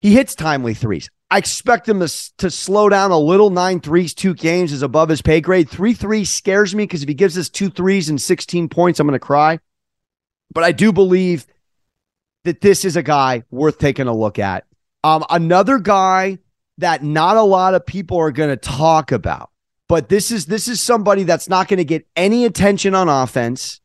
he 0.02 0.14
hits 0.14 0.36
timely 0.36 0.74
threes. 0.74 1.10
I 1.32 1.40
expect 1.40 1.90
him 1.90 2.00
to, 2.00 2.38
to 2.38 2.52
slow 2.52 2.88
down 2.88 3.12
a 3.12 3.18
little. 3.18 3.50
Nine 3.50 3.80
threes, 3.80 4.14
two 4.14 4.36
games 4.36 4.72
is 4.72 4.84
above 4.84 5.10
his 5.10 5.22
pay 5.22 5.42
grade. 5.42 5.70
Three 5.70 5.94
threes 5.94 6.30
scares 6.30 6.76
me 6.76 6.84
because 6.84 7.02
if 7.02 7.10
he 7.10 7.16
gives 7.16 7.38
us 7.38 7.50
two 7.50 7.70
threes 7.70 8.10
and 8.10 8.22
16 8.22 8.70
points, 8.70 9.00
I'm 9.00 9.08
going 9.08 9.14
to 9.14 9.20
cry. 9.20 9.60
But 10.54 10.64
I 10.64 10.72
do 10.72 10.94
believe 10.94 11.48
that 12.44 12.62
this 12.62 12.86
is 12.86 12.96
a 12.96 13.04
guy 13.04 13.44
worth 13.50 13.80
taking 13.80 14.08
a 14.08 14.16
look 14.16 14.38
at. 14.38 14.66
Um, 15.04 15.26
another 15.30 15.80
guy 15.80 16.38
that 16.78 17.04
not 17.04 17.38
a 17.38 17.42
lot 17.42 17.74
of 17.74 17.86
people 17.86 18.18
are 18.18 18.32
going 18.32 18.50
to 18.50 18.58
talk 18.58 19.12
about 19.12 19.50
but 19.88 20.10
this 20.10 20.32
is 20.32 20.46
this 20.46 20.68
is 20.68 20.82
somebody 20.82 21.24
that's 21.24 21.50
not 21.50 21.68
going 21.68 21.78
to 21.78 21.86
get 21.86 22.08
any 22.16 22.46
attention 22.46 22.96
on 22.96 23.10
offense, 23.10 23.82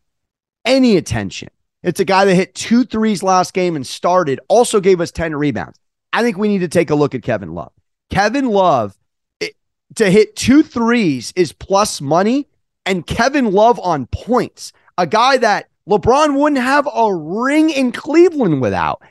any 0.65 0.97
attention. 0.97 1.49
It's 1.83 2.01
a 2.01 2.05
guy 2.05 2.25
that 2.27 2.35
hit 2.35 2.55
two 2.55 2.85
threes 2.85 3.23
last 3.23 3.55
game 3.55 3.77
and 3.77 3.87
started, 3.87 4.41
also 4.49 4.81
gave 4.81 5.01
us 5.01 5.11
10 5.11 5.35
rebounds. 5.35 5.79
I 6.13 6.23
think 6.23 6.37
we 6.37 6.49
need 6.49 6.59
to 6.59 6.69
take 6.69 6.91
a 6.91 6.95
look 6.95 7.15
at 7.15 7.23
Kevin 7.23 7.55
Love. 7.55 7.73
Kevin 8.11 8.49
Love 8.49 8.97
it, 9.41 9.55
to 9.95 10.11
hit 10.11 10.37
two 10.37 10.63
threes 10.63 11.33
is 11.37 11.53
plus 11.53 12.01
money, 12.01 12.49
and 12.85 13.07
Kevin 13.07 13.53
Love 13.53 13.79
on 13.81 14.07
points, 14.07 14.73
a 14.99 15.07
guy 15.07 15.39
that 15.39 15.69
LeBron 15.89 16.39
wouldn't 16.39 16.61
have 16.61 16.89
a 16.93 17.15
ring 17.15 17.71
in 17.71 17.93
Cleveland 17.93 18.61
without, 18.61 19.03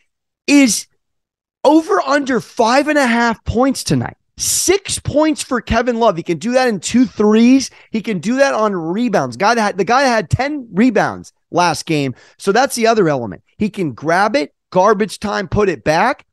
is 0.45 0.87
over 1.63 2.01
under 2.01 2.39
five 2.39 2.87
and 2.87 2.97
a 2.97 3.07
half 3.07 3.43
points 3.45 3.83
tonight. 3.83 4.17
Six 4.39 4.99
points 4.99 5.43
for 5.43 5.59
Kevin 5.59 5.99
Love. 5.99 6.15
He 6.15 6.23
can 6.23 6.37
do 6.37 6.53
that 6.53 6.69
in 6.69 6.79
two 6.79 7.05
threes. 7.05 7.69
He 7.91 8.01
can 8.01 8.19
do 8.19 8.37
that 8.37 8.53
on 8.53 8.73
rebounds. 8.73 9.35
Guy 9.35 9.53
that 9.53 9.61
had, 9.61 9.77
the 9.77 9.83
guy 9.83 10.03
had 10.03 10.29
10 10.29 10.69
rebounds 10.71 11.33
last 11.51 11.85
game. 11.85 12.15
So 12.37 12.53
that's 12.53 12.73
the 12.75 12.87
other 12.87 13.09
element. 13.09 13.43
He 13.57 13.69
can 13.69 13.91
grab 13.91 14.37
it, 14.37 14.55
garbage 14.69 15.19
time, 15.19 15.49
put 15.49 15.67
it 15.67 15.83
back. 15.83 16.25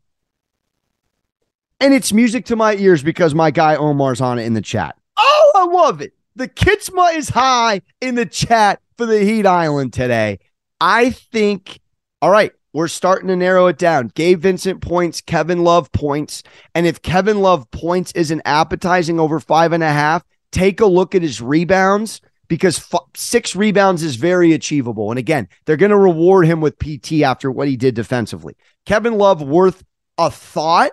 And 1.81 1.93
it's 1.93 2.13
music 2.13 2.45
to 2.47 2.55
my 2.55 2.77
ears 2.77 3.03
because 3.03 3.35
my 3.35 3.51
guy 3.51 3.75
Omar's 3.75 4.21
on 4.21 4.39
it 4.39 4.45
in 4.45 4.55
the 4.55 4.63
chat. 4.63 4.97
Oh, 5.17 5.53
I 5.57 5.65
love 5.65 6.01
it. 6.01 6.13
The 6.37 6.47
Kitsma 6.47 7.17
is 7.17 7.29
high 7.29 7.83
in 8.01 8.15
the 8.15 8.27
chat 8.27 8.81
for 8.97 9.07
the 9.07 9.19
Heat 9.19 9.47
Island 9.47 9.93
today. 9.93 10.39
I 10.81 11.11
think, 11.11 11.81
all 12.23 12.31
right, 12.31 12.53
we're 12.77 12.89
starting 12.89 13.29
to 13.29 13.37
narrow 13.37 13.69
it 13.69 13.79
down. 13.79 14.09
Gabe 14.15 14.39
Vincent 14.39 14.83
points, 14.83 15.23
Kevin 15.23 15.65
Love 15.65 15.91
points. 15.93 16.43
And 16.75 16.87
if 16.87 17.01
Kevin 17.01 17.41
Love 17.41 17.71
points 17.71 18.13
isn't 18.13 18.43
appetizing 18.45 19.19
over 19.19 19.41
five 19.41 19.73
and 19.73 19.83
a 19.83 19.91
half, 19.91 20.23
take 20.53 20.83
a 20.83 20.87
look 20.87 21.15
at 21.15 21.23
his 21.23 21.41
rebounds 21.41 22.21
because 22.49 22.79
f- 22.93 23.01
six 23.15 23.57
rebounds 23.57 24.03
is 24.03 24.17
very 24.17 24.53
achievable. 24.53 25.09
And 25.09 25.19
again, 25.19 25.49
they're 25.65 25.79
going 25.79 25.91
to 25.91 25.97
reward 25.97 26.45
him 26.45 26.61
with 26.61 26.79
PT 26.79 27.23
after 27.23 27.51
what 27.51 27.67
he 27.67 27.79
did 27.79 27.95
defensively. 27.95 28.55
Kevin 28.85 29.15
Love 29.15 29.41
worth 29.41 29.83
a 30.19 30.31
thought 30.31 30.93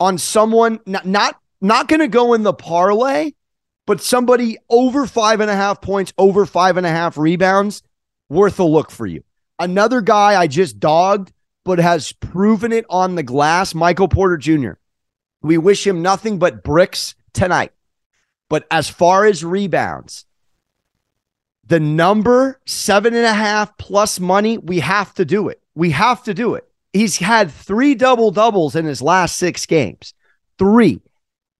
on 0.00 0.18
someone 0.18 0.80
not 0.84 1.06
not, 1.06 1.40
not 1.60 1.86
going 1.86 2.00
to 2.00 2.08
go 2.08 2.34
in 2.34 2.42
the 2.42 2.52
parlay, 2.52 3.34
but 3.86 4.02
somebody 4.02 4.58
over 4.68 5.06
five 5.06 5.38
and 5.38 5.48
a 5.48 5.54
half 5.54 5.80
points, 5.80 6.12
over 6.18 6.44
five 6.44 6.76
and 6.76 6.84
a 6.84 6.90
half 6.90 7.16
rebounds, 7.16 7.84
worth 8.28 8.58
a 8.58 8.64
look 8.64 8.90
for 8.90 9.06
you. 9.06 9.22
Another 9.58 10.00
guy 10.00 10.40
I 10.40 10.46
just 10.46 10.78
dogged, 10.78 11.32
but 11.64 11.78
has 11.78 12.12
proven 12.12 12.72
it 12.72 12.86
on 12.88 13.14
the 13.14 13.22
glass, 13.22 13.74
Michael 13.74 14.08
Porter 14.08 14.36
Jr. 14.36 14.72
We 15.42 15.58
wish 15.58 15.86
him 15.86 16.02
nothing 16.02 16.38
but 16.38 16.62
bricks 16.62 17.14
tonight. 17.32 17.72
But 18.48 18.66
as 18.70 18.88
far 18.88 19.26
as 19.26 19.44
rebounds, 19.44 20.24
the 21.66 21.80
number 21.80 22.60
seven 22.66 23.14
and 23.14 23.26
a 23.26 23.34
half 23.34 23.76
plus 23.76 24.18
money, 24.18 24.56
we 24.56 24.80
have 24.80 25.12
to 25.14 25.24
do 25.24 25.48
it. 25.48 25.60
We 25.74 25.90
have 25.90 26.22
to 26.24 26.34
do 26.34 26.54
it. 26.54 26.66
He's 26.92 27.18
had 27.18 27.50
three 27.50 27.94
double 27.94 28.30
doubles 28.30 28.74
in 28.74 28.86
his 28.86 29.02
last 29.02 29.36
six 29.36 29.66
games. 29.66 30.14
Three. 30.58 31.02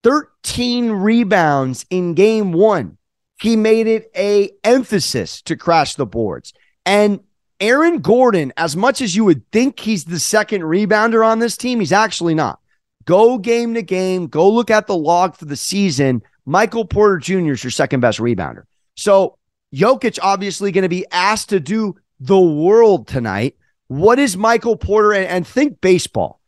13 0.03 0.91
rebounds 0.91 1.85
in 1.91 2.15
game 2.15 2.53
one. 2.53 2.97
He 3.41 3.57
made 3.57 3.87
it 3.87 4.11
a 4.17 4.51
emphasis 4.65 5.43
to 5.43 5.57
crash 5.57 5.97
the 5.97 6.07
boards. 6.07 6.55
And 6.87 7.21
Aaron 7.61 7.99
Gordon, 8.01 8.53
as 8.57 8.77
much 8.77 9.01
as 9.01 9.17
you 9.17 9.25
would 9.25 9.51
think 9.51 9.81
he's 9.81 10.05
the 10.05 10.21
second 10.21 10.63
rebounder 10.63 11.27
on 11.27 11.41
this 11.41 11.57
team, 11.57 11.81
he's 11.81 11.93
actually 11.93 12.35
not. 12.35 12.61
Go 13.05 13.39
game 13.39 13.75
to 13.75 13.83
game, 13.83 14.29
go 14.29 14.49
look 14.49 14.71
at 14.71 14.87
the 14.87 14.97
log 14.97 15.35
for 15.35 15.47
the 15.47 15.57
season. 15.57 16.23
Michael 16.47 16.85
Porter 16.85 17.19
Jr. 17.19 17.53
is 17.53 17.65
your 17.65 17.71
second 17.71 18.01
best 18.01 18.21
rebounder. 18.21 18.65
So 18.95 19.39
Jokic 19.75 20.19
obviously 20.23 20.73
going 20.73 20.83
to 20.83 20.89
be 20.89 21.07
asked 21.11 21.49
to 21.51 21.61
do 21.61 21.97
the 22.21 22.39
world 22.39 23.09
tonight. 23.09 23.57
What 23.89 24.19
is 24.19 24.37
Michael 24.37 24.77
Porter? 24.77 25.13
And, 25.13 25.27
and, 25.27 25.47
think 25.47 25.81
baseball. 25.81 26.41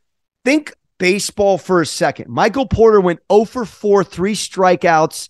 Think 0.44 0.74
baseball 0.98 1.58
for 1.58 1.80
a 1.80 1.86
second. 1.86 2.28
Michael 2.28 2.66
Porter 2.66 3.00
went 3.00 3.20
0 3.32 3.44
for 3.46 3.64
4, 3.64 4.04
three 4.04 4.34
strikeouts 4.34 5.28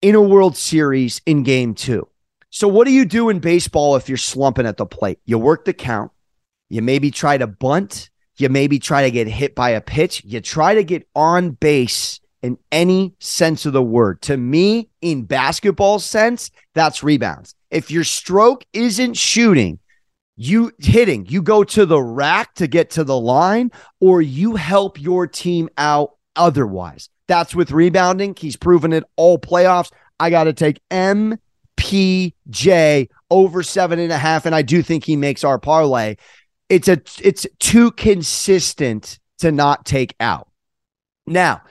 in 0.00 0.14
a 0.14 0.22
World 0.22 0.56
Series 0.56 1.20
in 1.26 1.42
game 1.42 1.74
two. 1.74 2.08
So, 2.50 2.66
what 2.66 2.86
do 2.86 2.92
you 2.92 3.04
do 3.04 3.28
in 3.28 3.38
baseball 3.38 3.94
if 3.94 4.08
you're 4.08 4.18
slumping 4.18 4.66
at 4.66 4.76
the 4.76 4.86
plate? 4.86 5.20
You 5.24 5.38
work 5.38 5.64
the 5.64 5.72
count. 5.72 6.10
You 6.68 6.82
maybe 6.82 7.10
try 7.10 7.38
to 7.38 7.46
bunt. 7.46 8.10
You 8.36 8.48
maybe 8.48 8.78
try 8.78 9.02
to 9.02 9.10
get 9.10 9.28
hit 9.28 9.54
by 9.54 9.70
a 9.70 9.80
pitch. 9.80 10.24
You 10.24 10.40
try 10.40 10.74
to 10.74 10.82
get 10.82 11.06
on 11.14 11.50
base 11.50 12.20
in 12.42 12.58
any 12.72 13.14
sense 13.20 13.66
of 13.66 13.72
the 13.72 13.82
word. 13.82 14.20
To 14.22 14.36
me, 14.36 14.88
in 15.00 15.24
basketball 15.24 16.00
sense, 16.00 16.50
that's 16.74 17.02
rebounds. 17.02 17.54
If 17.70 17.90
your 17.90 18.04
stroke 18.04 18.64
isn't 18.72 19.14
shooting, 19.14 19.78
you 20.36 20.72
hitting, 20.78 21.26
you 21.26 21.42
go 21.42 21.62
to 21.64 21.86
the 21.86 22.02
rack 22.02 22.54
to 22.54 22.66
get 22.66 22.90
to 22.90 23.04
the 23.04 23.18
line, 23.18 23.70
or 24.00 24.22
you 24.22 24.56
help 24.56 25.00
your 25.00 25.26
team 25.26 25.68
out 25.76 26.16
otherwise. 26.34 27.10
That's 27.28 27.54
with 27.54 27.70
rebounding. 27.70 28.34
He's 28.36 28.56
proven 28.56 28.92
it 28.92 29.04
all 29.16 29.38
playoffs. 29.38 29.92
I 30.18 30.30
got 30.30 30.44
to 30.44 30.52
take 30.52 30.80
M 30.90 31.38
PJ 31.90 33.08
over 33.30 33.62
seven 33.62 33.98
and 33.98 34.12
a 34.12 34.18
half, 34.18 34.46
and 34.46 34.54
I 34.54 34.62
do 34.62 34.82
think 34.82 35.04
he 35.04 35.16
makes 35.16 35.42
our 35.44 35.58
parlay. 35.58 36.16
It's 36.68 36.88
a 36.88 37.00
it's 37.22 37.46
too 37.58 37.90
consistent 37.92 39.18
to 39.38 39.50
not 39.50 39.84
take 39.84 40.14
out. 40.20 40.48
Now, 41.26 41.62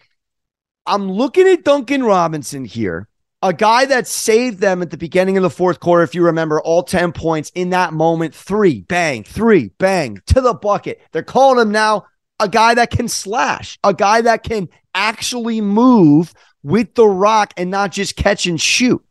I'm 0.86 1.10
looking 1.10 1.48
at 1.48 1.64
Duncan 1.64 2.04
Robinson 2.04 2.66
here, 2.66 3.08
a 3.42 3.54
guy 3.54 3.86
that 3.86 4.08
saved 4.08 4.60
them 4.60 4.82
at 4.82 4.90
the 4.90 4.98
beginning 4.98 5.38
of 5.38 5.44
the 5.44 5.50
fourth 5.50 5.80
quarter. 5.80 6.04
If 6.04 6.16
you 6.16 6.24
remember, 6.24 6.60
all 6.62 6.84
10 6.84 7.14
points 7.14 7.52
in 7.56 7.70
that 7.70 7.94
moment, 7.94 8.36
three, 8.36 8.82
bang, 8.82 9.24
three, 9.24 9.72
bang, 9.78 10.22
to 10.28 10.42
the 10.42 10.54
bucket. 10.54 11.02
They're 11.12 11.24
calling 11.24 11.62
him 11.62 11.72
now 11.72 12.08
a 12.40 12.50
guy 12.50 12.74
that 12.74 12.92
can 12.92 13.08
slash, 13.08 13.78
a 13.84 13.94
guy 13.94 14.22
that 14.22 14.44
can 14.44 14.68
actually 14.94 15.62
move 15.62 16.34
with 16.64 16.96
the 16.96 17.08
rock 17.08 17.54
and 17.56 17.70
not 17.70 17.92
just 17.92 18.16
catch 18.16 18.48
and 18.48 18.60
shoot. 18.60 19.04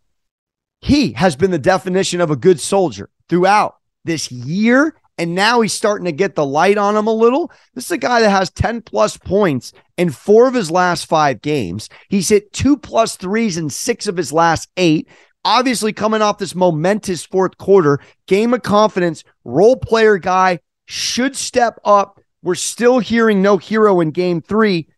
He 0.81 1.13
has 1.13 1.37
been 1.37 1.51
the 1.51 1.59
definition 1.59 2.21
of 2.21 2.31
a 2.31 2.37
good 2.37 2.61
soldier 2.61 3.11
throughout 3.29 3.77
this 4.05 4.31
year. 4.31 4.95
And 5.19 5.35
now 5.35 5.61
he's 5.61 5.73
starting 5.73 6.05
to 6.05 6.13
get 6.13 6.37
the 6.37 6.47
light 6.47 6.79
on 6.79 6.97
him 6.97 7.09
a 7.09 7.13
little. 7.13 7.51
This 7.75 7.87
is 7.87 7.91
a 7.91 7.99
guy 7.99 8.21
that 8.21 8.31
has 8.31 8.51
10 8.51 8.83
plus 8.83 9.17
points 9.17 9.73
in 9.97 10.11
four 10.11 10.47
of 10.47 10.55
his 10.55 10.71
last 10.71 11.07
five 11.07 11.43
games. 11.43 11.89
He's 12.09 12.29
hit 12.29 12.53
two 12.53 12.77
plus 12.77 13.17
threes 13.17 13.57
in 13.57 13.69
six 13.69 14.07
of 14.07 14.17
his 14.17 14.33
last 14.33 14.69
eight. 14.77 15.09
Obviously, 15.45 15.93
coming 15.93 16.23
off 16.23 16.39
this 16.39 16.55
momentous 16.55 17.25
fourth 17.25 17.59
quarter, 17.59 18.01
game 18.27 18.55
of 18.55 18.63
confidence, 18.63 19.25
role 19.45 19.77
player 19.77 20.19
guy 20.19 20.61
should 20.87 21.35
step 21.35 21.81
up. 21.85 22.21
We're 22.43 22.55
still 22.55 23.01
hearing 23.01 23.43
no 23.43 23.59
Herro 23.59 24.01
in 24.01 24.13
game 24.13 24.41
three. 24.41 24.89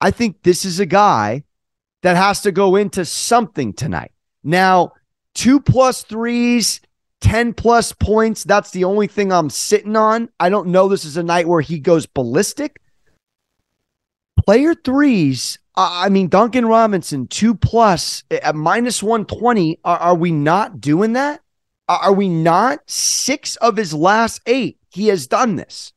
I 0.00 0.10
think 0.10 0.42
this 0.42 0.64
is 0.66 0.78
a 0.78 0.86
guy 0.86 1.44
that 2.02 2.16
has 2.16 2.42
to 2.42 2.52
go 2.52 2.76
into 2.76 3.04
something 3.04 3.72
tonight. 3.72 4.12
Now, 4.42 4.92
two 5.34 5.60
plus 5.60 6.02
threes, 6.02 6.80
10 7.20 7.54
plus 7.54 7.92
points. 7.92 8.44
That's 8.44 8.70
the 8.70 8.84
only 8.84 9.06
thing 9.06 9.32
I'm 9.32 9.50
sitting 9.50 9.96
on. 9.96 10.28
I 10.38 10.48
don't 10.48 10.68
know. 10.68 10.88
This 10.88 11.04
is 11.04 11.16
a 11.16 11.22
night 11.22 11.48
where 11.48 11.60
he 11.60 11.78
goes 11.78 12.06
ballistic. 12.06 12.80
Player 14.44 14.74
threes, 14.74 15.58
I 15.76 16.08
mean, 16.08 16.28
Duncan 16.28 16.66
Robinson, 16.66 17.26
two 17.26 17.54
plus 17.54 18.24
eh, 18.30 18.40
at 18.42 18.54
minus 18.54 19.02
120. 19.02 19.80
Are, 19.84 19.98
are 19.98 20.14
we 20.14 20.30
not 20.30 20.80
doing 20.80 21.12
that? 21.12 21.40
Are 21.88 22.12
we 22.12 22.28
not? 22.28 22.88
Six 22.88 23.56
of 23.56 23.76
his 23.76 23.92
last 23.92 24.40
eight, 24.46 24.78
he 24.90 25.08
has 25.08 25.26
done 25.26 25.56
this. 25.56 25.92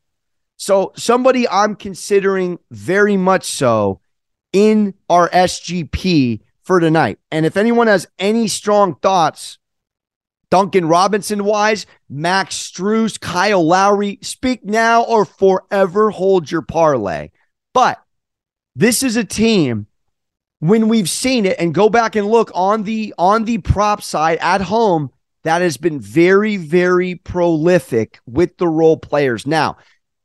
So, 0.57 0.91
somebody 0.95 1.47
I'm 1.47 1.75
considering 1.75 2.57
very 2.71 3.17
much 3.17 3.45
so 3.45 3.99
in 4.53 4.93
our 5.09 5.29
SGP 5.29 6.41
for 6.63 6.79
tonight. 6.79 7.19
And 7.31 7.45
if 7.45 7.57
anyone 7.57 7.87
has 7.87 8.07
any 8.17 8.47
strong 8.47 8.95
thoughts, 8.95 9.57
Duncan 10.49 10.87
Robinson 10.87 11.43
wise, 11.43 11.85
Max 12.09 12.55
Strus, 12.55 13.19
Kyle 13.19 13.65
Lowry, 13.65 14.19
speak 14.21 14.63
now 14.63 15.03
or 15.03 15.25
forever 15.25 16.11
hold 16.11 16.51
your 16.51 16.61
parlay. 16.61 17.29
But 17.73 17.99
this 18.75 19.03
is 19.03 19.15
a 19.15 19.23
team 19.23 19.87
when 20.59 20.87
we've 20.87 21.09
seen 21.09 21.45
it 21.45 21.59
and 21.59 21.73
go 21.73 21.89
back 21.89 22.15
and 22.15 22.27
look 22.27 22.51
on 22.53 22.83
the 22.83 23.13
on 23.17 23.45
the 23.45 23.57
prop 23.57 24.01
side 24.01 24.37
at 24.39 24.61
home 24.61 25.11
that 25.43 25.61
has 25.61 25.75
been 25.75 25.99
very 25.99 26.55
very 26.55 27.15
prolific 27.15 28.19
with 28.25 28.57
the 28.57 28.67
role 28.67 28.97
players. 28.97 29.45
Now, 29.45 29.77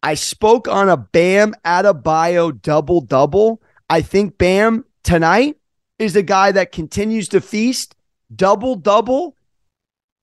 I 0.03 0.15
spoke 0.15 0.69
on 0.69 0.89
a 0.89 0.97
Bam 0.97 1.55
Adebayo 1.65 2.63
double 2.63 3.01
double. 3.01 3.61
I 3.91 4.03
think 4.03 4.39
Bam 4.39 4.85
tonight 5.03 5.58
is 5.99 6.17
a 6.17 6.23
guy 6.23 6.53
that 6.53 6.73
continues 6.73 7.29
to 7.29 7.41
feast 7.41 7.95
double 8.35 8.77
double. 8.77 9.37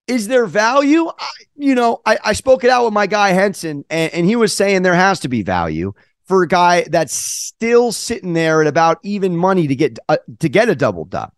Is 0.07 0.27
there 0.27 0.45
value? 0.45 1.07
I, 1.07 1.29
you 1.55 1.73
know, 1.73 2.01
I, 2.05 2.17
I 2.23 2.33
spoke 2.33 2.63
it 2.63 2.69
out 2.69 2.85
with 2.85 2.93
my 2.93 3.07
guy 3.07 3.29
Henson, 3.29 3.85
and, 3.89 4.13
and 4.13 4.25
he 4.25 4.35
was 4.35 4.55
saying 4.55 4.83
there 4.83 4.93
has 4.93 5.19
to 5.21 5.27
be 5.27 5.41
value 5.41 5.93
for 6.25 6.43
a 6.43 6.47
guy 6.47 6.83
that's 6.89 7.13
still 7.13 7.91
sitting 7.91 8.33
there 8.33 8.61
at 8.61 8.67
about 8.67 8.99
even 9.03 9.35
money 9.35 9.67
to 9.67 9.75
get 9.75 9.97
uh, 10.09 10.17
to 10.39 10.49
get 10.49 10.69
a 10.69 10.75
double 10.75 11.05
dub. 11.05 11.31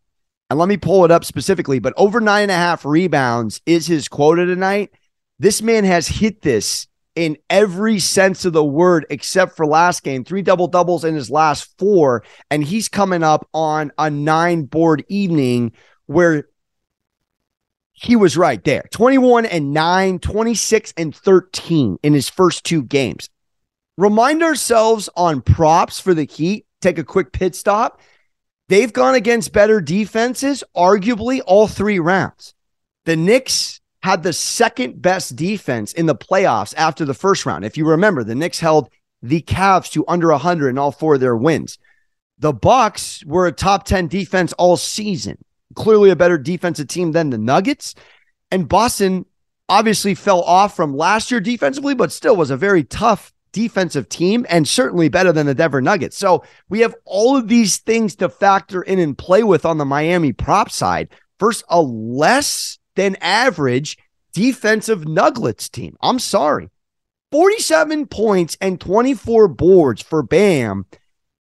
And 0.50 0.60
let 0.60 0.70
me 0.70 0.78
pull 0.78 1.04
it 1.06 1.12
up 1.12 1.26
specifically, 1.26 1.80
but 1.80 1.94
over 1.98 2.22
nine 2.22 2.44
and 2.44 2.52
a 2.52 2.56
half 2.56 2.86
rebounds 2.86 3.62
is 3.66 3.88
his 3.88 4.08
quota 4.08 4.46
tonight. 4.46 4.92
This 5.40 5.62
man 5.62 5.84
has 5.84 6.08
hit 6.08 6.42
this 6.42 6.88
in 7.18 7.36
every 7.50 7.98
sense 7.98 8.46
of 8.46 8.54
the 8.54 8.64
word, 8.64 9.08
except 9.10 9.58
for 9.58 9.66
last 9.66 10.04
game, 10.04 10.24
three 10.24 10.44
double 10.44 10.68
doubles 10.68 11.04
in 11.04 11.16
his 11.16 11.32
last 11.32 11.68
four. 11.80 12.24
And 12.52 12.64
he's 12.64 12.88
coming 12.88 13.24
up 13.24 13.50
on 13.56 13.92
a 13.98 14.12
nine 14.12 14.66
board 14.66 15.04
evening 15.10 15.72
where 16.06 16.48
he 17.94 18.16
was 18.16 18.38
right 18.38 18.64
there 18.64 18.86
21 18.92 19.48
and 19.48 19.74
9, 19.74 20.20
26 20.20 20.94
and 20.96 21.16
13 21.16 21.98
in 22.04 22.14
his 22.14 22.30
first 22.30 22.64
two 22.64 22.84
games. 22.84 23.32
Remind 23.98 24.44
ourselves 24.44 25.10
on 25.18 25.42
props 25.42 26.00
for 26.00 26.14
the 26.14 26.26
Heat. 26.26 26.68
Take 26.82 27.00
a 27.00 27.04
quick 27.04 27.32
pit 27.32 27.56
stop. 27.56 28.00
They've 28.70 28.94
gone 28.94 29.16
against 29.16 29.54
better 29.54 29.82
defenses, 29.82 30.64
arguably 30.76 31.42
all 31.48 31.68
three 31.68 31.98
rounds. 31.98 32.54
The 33.06 33.16
Knicks 33.16 33.82
had 34.08 34.24
the 34.24 34.32
second 34.32 35.02
best 35.02 35.36
defense 35.36 35.92
in 35.92 36.06
the 36.06 36.16
playoffs 36.16 36.74
after 36.78 37.04
the 37.04 37.14
first 37.14 37.46
round. 37.46 37.66
If 37.66 37.76
you 37.76 37.86
remember, 37.86 38.24
the 38.24 38.36
Knicks 38.36 38.58
held 38.58 38.90
the 39.22 39.42
Cavs 39.42 39.92
to 39.92 40.06
under 40.08 40.30
100 40.30 40.70
in 40.70 40.78
all 40.78 40.94
four 40.94 41.16
of 41.16 41.20
their 41.20 41.36
wins. 41.36 41.78
The 42.40 42.54
Bucks 42.54 43.26
were 43.26 43.48
a 43.48 43.52
top 43.52 43.84
10 43.84 44.08
defense 44.08 44.54
all 44.54 44.78
season. 44.78 45.38
Clearly 45.76 46.10
a 46.10 46.16
better 46.16 46.38
defensive 46.38 46.88
team 46.88 47.12
than 47.12 47.32
the 47.32 47.38
Nuggets. 47.38 47.96
And 48.50 48.70
Boston 48.70 49.26
obviously 49.68 50.16
fell 50.16 50.42
off 50.44 50.74
from 50.74 50.96
last 50.96 51.30
year 51.30 51.42
defensively, 51.42 51.94
but 51.94 52.14
still 52.14 52.38
was 52.38 52.50
a 52.50 52.56
very 52.56 52.86
tough 52.86 53.34
defensive 53.52 54.08
team 54.08 54.46
and 54.48 54.66
certainly 54.66 55.10
better 55.10 55.34
than 55.34 55.48
the 55.48 55.54
Denver 55.54 55.82
Nuggets. 55.82 56.18
So 56.18 56.46
we 56.70 56.80
have 56.80 56.96
all 57.04 57.36
of 57.36 57.50
these 57.50 57.80
things 57.80 58.16
to 58.16 58.30
factor 58.30 58.84
in 58.84 59.00
and 59.00 59.18
play 59.18 59.44
with 59.44 59.66
on 59.66 59.78
the 59.78 59.84
Miami 59.84 60.32
prop 60.32 60.72
side. 60.72 61.10
First, 61.40 61.66
a 61.68 61.82
less 61.82 62.80
than 62.98 63.16
average 63.22 63.98
defensive 64.34 65.08
Nuggets 65.08 65.70
team. 65.70 65.96
I'm 66.02 66.20
sorry. 66.20 66.70
47 67.32 68.08
points 68.08 68.58
and 68.60 68.80
24 68.80 69.48
boards 69.48 70.02
for 70.02 70.22
Bam 70.24 70.86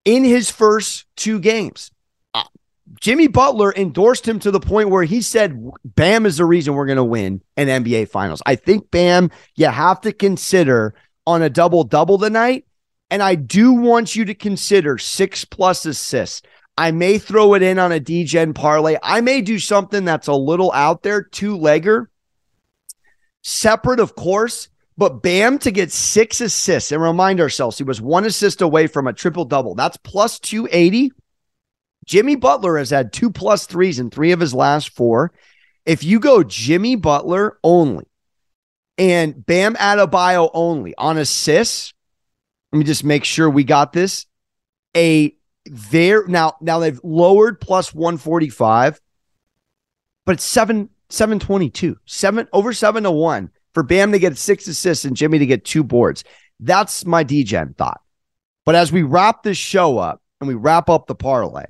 in 0.05 0.23
his 0.23 0.49
first 0.49 1.05
two 1.15 1.39
games. 1.39 1.91
Uh, 2.33 2.43
Jimmy 3.01 3.27
Butler 3.27 3.73
endorsed 3.73 4.27
him 4.27 4.39
to 4.39 4.51
the 4.51 4.59
point 4.59 4.89
where 4.89 5.03
he 5.03 5.21
said 5.21 5.61
Bam 5.83 6.25
is 6.25 6.37
the 6.37 6.45
reason 6.45 6.73
we're 6.73 6.85
going 6.85 6.97
to 6.97 7.03
win 7.03 7.41
an 7.57 7.67
NBA 7.67 8.09
Finals. 8.09 8.41
I 8.45 8.55
think 8.55 8.89
Bam, 8.91 9.31
you 9.55 9.67
have 9.67 10.01
to 10.01 10.13
consider 10.13 10.93
on 11.25 11.41
a 11.41 11.49
double 11.49 11.83
double 11.83 12.17
tonight. 12.17 12.65
And 13.09 13.23
I 13.23 13.35
do 13.35 13.73
want 13.73 14.15
you 14.15 14.25
to 14.25 14.35
consider 14.35 14.97
six 14.97 15.45
plus 15.45 15.85
assists. 15.85 16.41
I 16.77 16.91
may 16.91 17.17
throw 17.17 17.55
it 17.55 17.63
in 17.63 17.79
on 17.79 17.91
a 17.91 17.99
DGen 17.99 18.53
parlay. 18.53 18.97
I 19.01 19.21
may 19.21 19.41
do 19.41 19.57
something 19.57 20.05
that's 20.05 20.27
a 20.27 20.33
little 20.33 20.71
out 20.73 21.03
there, 21.03 21.23
two 21.23 21.57
legger, 21.57 22.07
separate, 23.43 23.99
of 23.99 24.15
course. 24.15 24.69
But 24.99 25.21
Bam 25.21 25.59
to 25.59 25.71
get 25.71 25.91
six 25.91 26.41
assists 26.41 26.91
and 26.91 27.01
remind 27.01 27.39
ourselves 27.39 27.77
he 27.77 27.83
was 27.83 28.01
one 28.01 28.25
assist 28.25 28.61
away 28.61 28.87
from 28.87 29.07
a 29.07 29.13
triple 29.13 29.45
double. 29.45 29.75
That's 29.75 29.97
plus 29.97 30.39
280. 30.39 31.11
Jimmy 32.05 32.35
Butler 32.35 32.77
has 32.77 32.89
had 32.89 33.13
two 33.13 33.29
plus 33.29 33.67
threes 33.67 33.99
in 33.99 34.09
three 34.09 34.31
of 34.31 34.39
his 34.39 34.53
last 34.55 34.89
four. 34.89 35.33
If 35.85 36.03
you 36.03 36.19
go 36.19 36.43
Jimmy 36.43 36.95
Butler 36.95 37.59
only, 37.63 38.05
and 38.97 39.45
Bam 39.45 39.75
Adebayo 39.75 40.49
only 40.53 40.95
on 40.97 41.17
assists. 41.17 41.93
Let 42.71 42.79
me 42.79 42.85
just 42.85 43.03
make 43.03 43.23
sure 43.23 43.49
we 43.49 43.63
got 43.63 43.93
this. 43.93 44.25
A 44.95 45.36
there 45.71 46.25
now 46.27 46.55
now 46.61 46.79
they've 46.79 46.99
lowered 47.03 47.59
plus 47.59 47.93
145, 47.93 48.99
but 50.25 50.33
it's 50.33 50.43
seven 50.43 50.89
722, 51.09 51.97
seven 52.05 52.47
over 52.53 52.73
seven 52.73 53.03
to 53.03 53.11
one 53.11 53.49
for 53.73 53.83
Bam 53.83 54.11
to 54.11 54.19
get 54.19 54.37
six 54.37 54.67
assists 54.67 55.05
and 55.05 55.15
Jimmy 55.15 55.39
to 55.39 55.45
get 55.45 55.63
two 55.63 55.83
boards. 55.83 56.23
That's 56.59 57.05
my 57.05 57.23
DGen 57.23 57.77
thought. 57.77 58.01
But 58.65 58.75
as 58.75 58.91
we 58.91 59.03
wrap 59.03 59.43
this 59.43 59.57
show 59.57 59.97
up 59.97 60.21
and 60.41 60.47
we 60.47 60.55
wrap 60.55 60.89
up 60.89 61.07
the 61.07 61.15
parlay, 61.15 61.65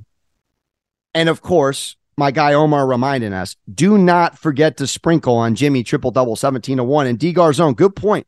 and 1.14 1.30
of 1.30 1.42
course, 1.42 1.96
my 2.18 2.32
guy 2.32 2.54
Omar 2.54 2.88
reminding 2.88 3.34
us, 3.34 3.56
do 3.72 3.98
not 3.98 4.40
forget 4.40 4.78
to 4.78 4.88
sprinkle 4.88 5.36
on 5.36 5.56
Jimmy 5.56 5.84
triple 5.84 6.12
double 6.12 6.36
17 6.36 6.78
to 6.78 6.84
1 6.84 7.08
and 7.08 7.20
D 7.20 7.34
Garzone. 7.34 7.76
Good 7.76 7.96
point. 7.96 8.26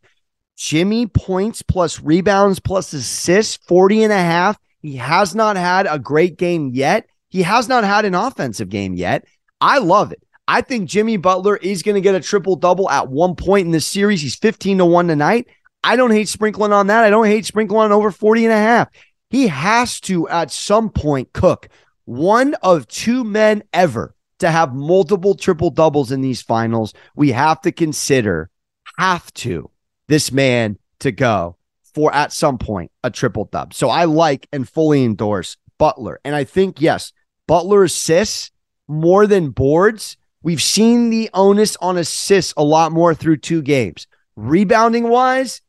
Jimmy 0.55 1.07
points 1.07 1.61
plus 1.61 2.01
rebounds 2.01 2.59
plus 2.59 2.93
assists 2.93 3.57
40 3.65 4.03
and 4.03 4.13
a 4.13 4.17
half. 4.17 4.59
He 4.81 4.95
has 4.95 5.35
not 5.35 5.57
had 5.57 5.87
a 5.89 5.99
great 5.99 6.37
game 6.37 6.71
yet. 6.73 7.07
He 7.29 7.43
has 7.43 7.67
not 7.67 7.83
had 7.83 8.05
an 8.05 8.15
offensive 8.15 8.69
game 8.69 8.95
yet. 8.95 9.25
I 9.61 9.79
love 9.79 10.11
it. 10.11 10.23
I 10.47 10.61
think 10.61 10.89
Jimmy 10.89 11.17
Butler 11.17 11.57
is 11.57 11.83
going 11.83 11.95
to 11.95 12.01
get 12.01 12.15
a 12.15 12.19
triple 12.19 12.55
double 12.55 12.89
at 12.89 13.09
one 13.09 13.35
point 13.35 13.65
in 13.65 13.71
this 13.71 13.85
series. 13.85 14.21
He's 14.21 14.35
15 14.35 14.79
to 14.79 14.85
1 14.85 15.07
tonight. 15.07 15.47
I 15.83 15.95
don't 15.95 16.11
hate 16.11 16.27
sprinkling 16.27 16.73
on 16.73 16.87
that. 16.87 17.03
I 17.03 17.09
don't 17.09 17.27
hate 17.27 17.45
sprinkling 17.45 17.81
on 17.81 17.91
over 17.91 18.11
40 18.11 18.45
and 18.45 18.53
a 18.53 18.57
half. 18.57 18.89
He 19.29 19.47
has 19.47 19.99
to 20.01 20.27
at 20.27 20.51
some 20.51 20.89
point 20.89 21.33
cook 21.33 21.69
one 22.05 22.55
of 22.55 22.87
two 22.87 23.23
men 23.23 23.63
ever 23.71 24.15
to 24.39 24.49
have 24.49 24.73
multiple 24.73 25.35
triple 25.35 25.69
doubles 25.69 26.11
in 26.11 26.21
these 26.21 26.41
finals. 26.41 26.93
We 27.15 27.31
have 27.31 27.61
to 27.61 27.71
consider, 27.71 28.49
have 28.97 29.31
to, 29.35 29.69
this 30.07 30.31
man 30.31 30.79
to 31.01 31.11
go 31.11 31.58
for 31.99 32.15
at 32.15 32.31
some 32.31 32.57
point 32.57 32.89
a 33.03 33.11
triple 33.11 33.43
dub. 33.51 33.73
So 33.73 33.89
I 33.89 34.05
like 34.05 34.47
and 34.53 34.67
fully 34.67 35.03
endorse 35.03 35.57
Butler. 35.77 36.21
And 36.23 36.33
I 36.33 36.45
think, 36.45 36.79
yes, 36.79 37.11
Butler 37.45 37.83
assists 37.83 38.51
more 38.87 39.27
than 39.27 39.49
boards. 39.49 40.15
We've 40.41 40.61
seen 40.61 41.09
the 41.09 41.29
onus 41.33 41.75
on 41.81 41.97
assists 41.97 42.53
a 42.55 42.63
lot 42.63 42.93
more 42.93 43.13
through 43.13 43.37
two 43.37 43.61
games. 43.61 44.07
Rebounding 44.37 45.09
wise, 45.09 45.61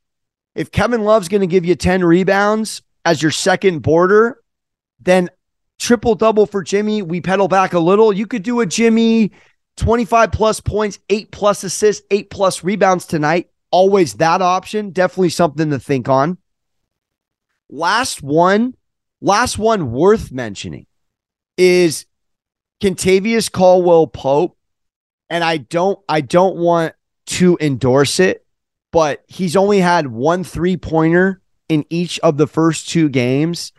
if 0.54 0.70
Kevin 0.70 1.02
Love's 1.02 1.26
going 1.26 1.40
to 1.40 1.48
give 1.48 1.64
you 1.64 1.74
10 1.74 2.04
rebounds 2.04 2.80
as 3.04 3.20
your 3.20 3.32
second 3.32 3.80
border, 3.80 4.40
then 5.00 5.30
triple 5.80 6.14
double 6.14 6.46
for 6.46 6.62
Jimmy. 6.62 7.02
We 7.02 7.20
pedal 7.20 7.48
back 7.48 7.72
a 7.72 7.80
little. 7.80 8.12
You 8.12 8.28
could 8.28 8.44
do 8.44 8.60
a 8.60 8.66
Jimmy 8.66 9.32
25 9.78 10.30
plus 10.30 10.60
points, 10.60 11.00
eight 11.08 11.32
plus 11.32 11.64
assists, 11.64 12.06
eight 12.12 12.30
plus 12.30 12.62
rebounds 12.62 13.06
tonight. 13.06 13.50
Always 13.70 14.14
that 14.14 14.42
option. 14.42 14.90
Definitely 14.90 15.30
something 15.30 15.70
to 15.70 15.78
think 15.78 16.08
on. 16.08 16.38
Last 17.68 18.22
one, 18.22 18.74
last 19.20 19.58
one 19.58 19.92
worth 19.92 20.32
mentioning 20.32 20.86
is 21.56 22.06
Kentavious 22.82 23.50
Caldwell 23.50 24.06
Pope. 24.06 24.56
And 25.28 25.44
I 25.44 25.58
don't, 25.58 25.98
I 26.08 26.22
don't 26.22 26.56
want 26.56 26.94
to 27.26 27.56
endorse 27.60 28.18
it, 28.18 28.44
but 28.90 29.22
he's 29.28 29.54
only 29.54 29.78
had 29.78 30.08
one 30.08 30.42
three 30.42 30.76
pointer 30.76 31.40
in 31.68 31.84
each 31.88 32.18
of 32.20 32.36
the 32.36 32.48
first 32.48 32.88
two 32.88 33.08
games. 33.08 33.72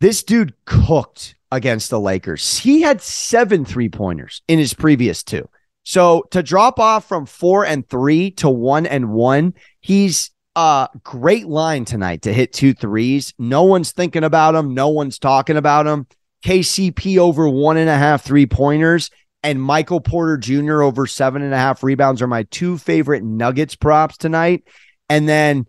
This 0.00 0.22
dude 0.22 0.52
cooked 0.66 1.36
against 1.50 1.88
the 1.88 1.98
Lakers. 1.98 2.58
He 2.58 2.82
had 2.82 3.00
seven 3.00 3.64
three 3.64 3.88
pointers 3.88 4.42
in 4.46 4.58
his 4.58 4.74
previous 4.74 5.22
two. 5.22 5.48
So 5.84 6.26
to 6.30 6.42
drop 6.42 6.80
off 6.80 7.06
from 7.06 7.26
four 7.26 7.64
and 7.64 7.88
three 7.88 8.30
to 8.32 8.48
one 8.48 8.86
and 8.86 9.10
one, 9.10 9.54
he's 9.80 10.30
a 10.56 10.88
great 11.02 11.46
line 11.46 11.84
tonight 11.84 12.22
to 12.22 12.32
hit 12.32 12.52
two 12.52 12.72
threes. 12.72 13.34
No 13.38 13.64
one's 13.64 13.92
thinking 13.92 14.24
about 14.24 14.54
him. 14.54 14.74
No 14.74 14.88
one's 14.88 15.18
talking 15.18 15.56
about 15.56 15.86
him. 15.86 16.06
KCP 16.44 17.18
over 17.18 17.48
one 17.48 17.76
and 17.76 17.88
a 17.88 17.96
half 17.96 18.22
three 18.22 18.46
pointers 18.46 19.10
and 19.42 19.62
Michael 19.62 20.00
Porter 20.00 20.38
Jr. 20.38 20.82
over 20.82 21.06
seven 21.06 21.42
and 21.42 21.52
a 21.52 21.58
half 21.58 21.82
rebounds 21.82 22.22
are 22.22 22.26
my 22.26 22.44
two 22.44 22.78
favorite 22.78 23.22
Nuggets 23.22 23.76
props 23.76 24.16
tonight. 24.16 24.64
And 25.10 25.28
then 25.28 25.66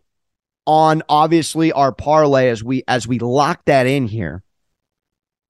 on 0.65 1.03
obviously 1.09 1.73
our 1.73 1.91
parlay 1.91 2.49
as 2.49 2.63
we 2.63 2.83
as 2.87 3.05
we 3.05 3.19
lock 3.19 3.65
that 3.65 3.85
in 3.85 4.07
here, 4.07 4.43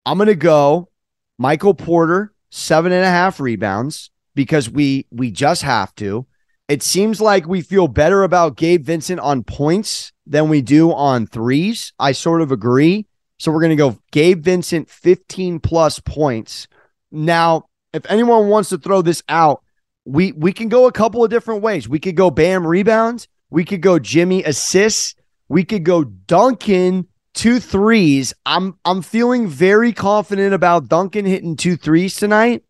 I'm 0.08 0.17
gonna 0.17 0.34
go 0.34 0.89
Michael 1.38 1.75
Porter 1.75 2.34
seven 2.49 2.91
and 2.91 3.04
a 3.04 3.10
half 3.10 3.39
rebounds 3.39 4.10
because 4.36 4.69
we 4.69 5.08
we 5.12 5.32
just 5.32 5.63
have 5.63 5.95
to. 5.95 6.28
It 6.67 6.84
seems 6.84 7.21
like 7.21 7.48
we 7.48 7.62
feel 7.62 7.88
better 7.88 8.24
about 8.24 8.58
Gabe 8.58 8.84
Vincent 8.84 9.19
on 9.19 9.43
points 9.43 10.12
than 10.26 10.50
we 10.50 10.62
do 10.62 10.91
on 10.91 11.28
threes. 11.28 11.93
I 12.00 12.12
sort 12.12 12.41
of 12.41 12.52
agree. 12.52 13.06
So 13.38 13.52
we're 13.52 13.60
going 13.60 13.69
to 13.71 13.76
go 13.76 14.00
Gabe 14.12 14.43
Vincent 14.43 14.89
15 14.89 15.60
plus 15.60 16.00
points. 16.00 16.67
Now, 17.12 17.65
if 17.93 18.06
anyone 18.10 18.48
wants 18.48 18.69
to 18.69 18.78
throw 18.78 19.02
this 19.02 19.24
out, 19.30 19.63
we 20.06 20.32
we 20.34 20.54
can 20.54 20.69
go 20.69 20.88
a 20.88 20.91
couple 20.91 21.24
of 21.24 21.30
different 21.30 21.62
ways. 21.62 21.88
We 21.88 22.00
could 22.00 22.15
go 22.15 22.30
Bam 22.30 22.65
rebounds, 22.65 23.28
we 23.50 23.65
could 23.65 23.82
go 23.82 24.00
Jimmy 24.00 24.43
assists, 24.43 25.15
we 25.48 25.63
could 25.63 25.84
go 25.84 26.04
Duncan 26.04 27.08
two 27.34 27.60
threes. 27.60 28.34
I'm 28.45 28.78
I'm 28.86 29.02
feeling 29.02 29.48
very 29.48 29.93
confident 29.93 30.54
about 30.54 30.88
Duncan 30.88 31.26
hitting 31.26 31.56
two 31.56 31.78
threes 31.78 32.15
tonight. 32.15 32.63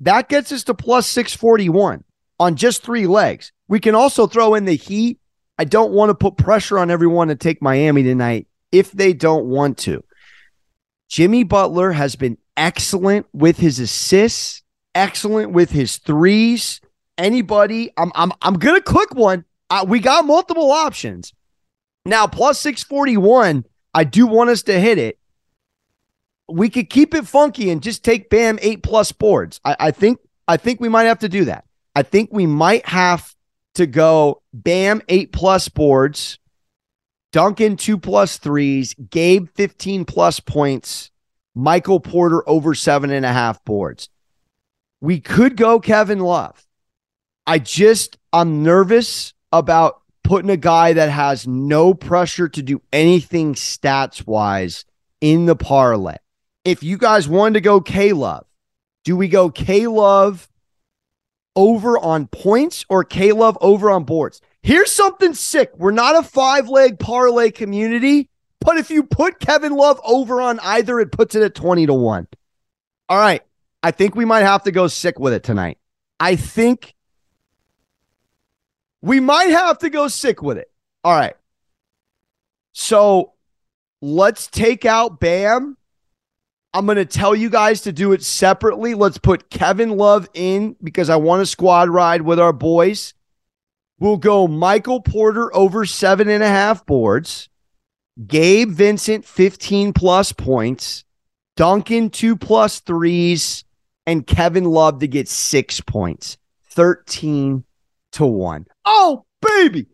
That 0.00 0.28
gets 0.28 0.52
us 0.52 0.64
to 0.64 0.74
plus 0.74 1.06
641 1.06 2.04
on 2.38 2.56
just 2.56 2.82
three 2.82 3.06
legs. 3.06 3.52
We 3.68 3.80
can 3.80 3.94
also 3.94 4.26
throw 4.26 4.54
in 4.54 4.64
the 4.64 4.76
Heat. 4.76 5.18
I 5.58 5.64
don't 5.64 5.92
want 5.92 6.10
to 6.10 6.14
put 6.14 6.36
pressure 6.36 6.78
on 6.78 6.90
everyone 6.90 7.28
to 7.28 7.34
take 7.34 7.62
Miami 7.62 8.02
tonight 8.02 8.46
if 8.72 8.92
they 8.92 9.12
don't 9.12 9.46
want 9.46 9.78
to. 9.78 10.04
Jimmy 11.08 11.44
Butler 11.44 11.92
has 11.92 12.16
been 12.16 12.36
excellent 12.56 13.26
with 13.32 13.56
his 13.56 13.78
assists, 13.78 14.62
excellent 14.94 15.52
with 15.52 15.70
his 15.70 15.96
threes. 15.98 16.80
Anybody, 17.16 17.90
I'm 17.96 18.12
I'm 18.14 18.32
I'm 18.42 18.54
gonna 18.54 18.82
click 18.82 19.14
one. 19.14 19.44
We 19.86 20.00
got 20.00 20.26
multiple 20.26 20.70
options. 20.70 21.32
Now, 22.04 22.26
plus 22.26 22.60
641, 22.60 23.64
I 23.94 24.04
do 24.04 24.26
want 24.26 24.50
us 24.50 24.62
to 24.64 24.78
hit 24.78 24.98
it. 24.98 25.18
We 26.48 26.68
could 26.70 26.90
keep 26.90 27.14
it 27.14 27.26
funky 27.26 27.70
and 27.70 27.82
just 27.82 28.04
take 28.04 28.30
Bam 28.30 28.58
eight 28.62 28.82
plus 28.82 29.12
boards. 29.12 29.60
I, 29.64 29.76
I 29.78 29.90
think 29.90 30.20
I 30.46 30.56
think 30.56 30.80
we 30.80 30.88
might 30.88 31.04
have 31.04 31.20
to 31.20 31.28
do 31.28 31.46
that. 31.46 31.64
I 31.94 32.02
think 32.02 32.30
we 32.32 32.46
might 32.46 32.86
have 32.86 33.34
to 33.74 33.86
go 33.86 34.42
Bam 34.52 35.02
eight 35.08 35.32
plus 35.32 35.68
boards, 35.68 36.38
Duncan 37.32 37.76
two 37.76 37.98
plus 37.98 38.38
threes, 38.38 38.94
Gabe 38.94 39.48
15 39.54 40.04
plus 40.04 40.40
points, 40.40 41.10
Michael 41.54 42.00
Porter 42.00 42.48
over 42.48 42.74
seven 42.74 43.10
and 43.10 43.26
a 43.26 43.32
half 43.32 43.64
boards. 43.64 44.08
We 45.00 45.20
could 45.20 45.56
go 45.56 45.80
Kevin 45.80 46.20
Love. 46.20 46.66
I 47.46 47.58
just, 47.58 48.18
I'm 48.32 48.62
nervous 48.62 49.34
about 49.52 50.02
putting 50.24 50.50
a 50.50 50.56
guy 50.56 50.92
that 50.94 51.10
has 51.10 51.46
no 51.46 51.94
pressure 51.94 52.48
to 52.48 52.62
do 52.62 52.82
anything 52.92 53.54
stats 53.54 54.26
wise 54.26 54.84
in 55.20 55.46
the 55.46 55.56
parlay. 55.56 56.16
If 56.66 56.82
you 56.82 56.98
guys 56.98 57.28
wanted 57.28 57.54
to 57.54 57.60
go 57.60 57.80
K 57.80 58.12
Love, 58.12 58.44
do 59.04 59.16
we 59.16 59.28
go 59.28 59.50
K 59.50 59.86
Love 59.86 60.48
over 61.54 61.96
on 61.96 62.26
points 62.26 62.84
or 62.88 63.04
K 63.04 63.30
Love 63.30 63.56
over 63.60 63.88
on 63.88 64.02
boards? 64.02 64.40
Here's 64.62 64.90
something 64.90 65.32
sick. 65.32 65.70
We're 65.76 65.92
not 65.92 66.16
a 66.16 66.24
five 66.24 66.68
leg 66.68 66.98
parlay 66.98 67.52
community. 67.52 68.28
But 68.58 68.78
if 68.78 68.90
you 68.90 69.04
put 69.04 69.38
Kevin 69.38 69.76
Love 69.76 70.00
over 70.04 70.40
on 70.40 70.58
either, 70.58 70.98
it 70.98 71.12
puts 71.12 71.36
it 71.36 71.42
at 71.44 71.54
20 71.54 71.86
to 71.86 71.94
1. 71.94 72.26
All 73.08 73.16
right. 73.16 73.42
I 73.84 73.92
think 73.92 74.16
we 74.16 74.24
might 74.24 74.40
have 74.40 74.64
to 74.64 74.72
go 74.72 74.88
sick 74.88 75.20
with 75.20 75.34
it 75.34 75.44
tonight. 75.44 75.78
I 76.18 76.34
think 76.34 76.96
we 79.02 79.20
might 79.20 79.50
have 79.50 79.78
to 79.78 79.90
go 79.90 80.08
sick 80.08 80.42
with 80.42 80.58
it. 80.58 80.68
All 81.04 81.14
right. 81.14 81.36
So 82.72 83.34
let's 84.02 84.48
take 84.48 84.84
out 84.84 85.20
Bam. 85.20 85.76
I'm 86.76 86.84
going 86.84 86.96
to 86.96 87.06
tell 87.06 87.34
you 87.34 87.48
guys 87.48 87.80
to 87.82 87.92
do 87.92 88.12
it 88.12 88.22
separately. 88.22 88.92
Let's 88.92 89.16
put 89.16 89.48
Kevin 89.48 89.96
Love 89.96 90.28
in 90.34 90.76
because 90.82 91.08
I 91.08 91.16
want 91.16 91.40
a 91.40 91.46
squad 91.46 91.88
ride 91.88 92.20
with 92.20 92.38
our 92.38 92.52
boys. 92.52 93.14
We'll 93.98 94.18
go 94.18 94.46
Michael 94.46 95.00
Porter 95.00 95.54
over 95.56 95.86
seven 95.86 96.28
and 96.28 96.42
a 96.42 96.48
half 96.48 96.84
boards. 96.84 97.48
Gabe 98.26 98.68
Vincent, 98.68 99.24
15 99.24 99.94
plus 99.94 100.32
points. 100.32 101.06
Duncan, 101.56 102.10
two 102.10 102.36
plus 102.36 102.80
threes. 102.80 103.64
And 104.04 104.26
Kevin 104.26 104.64
Love 104.64 104.98
to 104.98 105.08
get 105.08 105.28
six 105.28 105.80
points, 105.80 106.36
13 106.72 107.64
to 108.12 108.26
one. 108.26 108.66
Oh, 108.84 109.24
baby. 109.40 109.86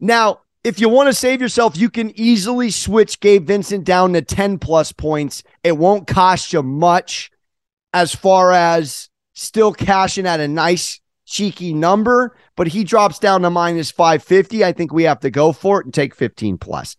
Now, 0.00 0.40
if 0.64 0.80
you 0.80 0.88
want 0.88 1.08
to 1.08 1.14
save 1.14 1.42
yourself, 1.42 1.76
you 1.76 1.90
can 1.90 2.18
easily 2.18 2.70
switch 2.70 3.20
Gabe 3.20 3.46
Vincent 3.46 3.84
down 3.84 4.14
to 4.14 4.22
10 4.22 4.58
plus 4.58 4.92
points. 4.92 5.42
It 5.62 5.76
won't 5.76 6.06
cost 6.06 6.54
you 6.54 6.62
much 6.62 7.30
as 7.92 8.14
far 8.14 8.50
as 8.50 9.10
still 9.34 9.74
cashing 9.74 10.26
at 10.26 10.40
a 10.40 10.48
nice, 10.48 11.00
cheeky 11.26 11.74
number, 11.74 12.36
but 12.56 12.68
he 12.68 12.82
drops 12.82 13.18
down 13.18 13.42
to 13.42 13.50
minus 13.50 13.90
550. 13.90 14.64
I 14.64 14.72
think 14.72 14.92
we 14.92 15.04
have 15.04 15.20
to 15.20 15.30
go 15.30 15.52
for 15.52 15.80
it 15.80 15.84
and 15.84 15.92
take 15.92 16.14
15 16.14 16.56
plus. 16.56 16.96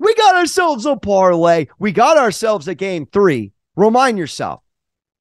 We 0.00 0.12
got 0.16 0.34
ourselves 0.34 0.84
a 0.84 0.96
parlay. 0.96 1.68
We 1.78 1.92
got 1.92 2.16
ourselves 2.16 2.66
a 2.66 2.74
game 2.74 3.06
three. 3.06 3.52
Remind 3.76 4.18
yourself 4.18 4.60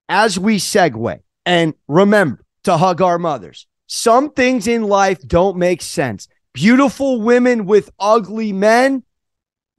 as 0.09 0.39
we 0.39 0.57
segue 0.57 1.19
and 1.45 1.75
remember 1.87 2.43
to 2.63 2.77
hug 2.77 3.01
our 3.01 3.19
mothers. 3.19 3.67
Some 3.85 4.31
things 4.31 4.67
in 4.67 4.83
life 4.83 5.19
don't 5.27 5.57
make 5.57 5.83
sense. 5.83 6.27
Beautiful 6.53 7.21
women 7.21 7.65
with 7.65 7.91
ugly 7.99 8.53
men 8.53 9.03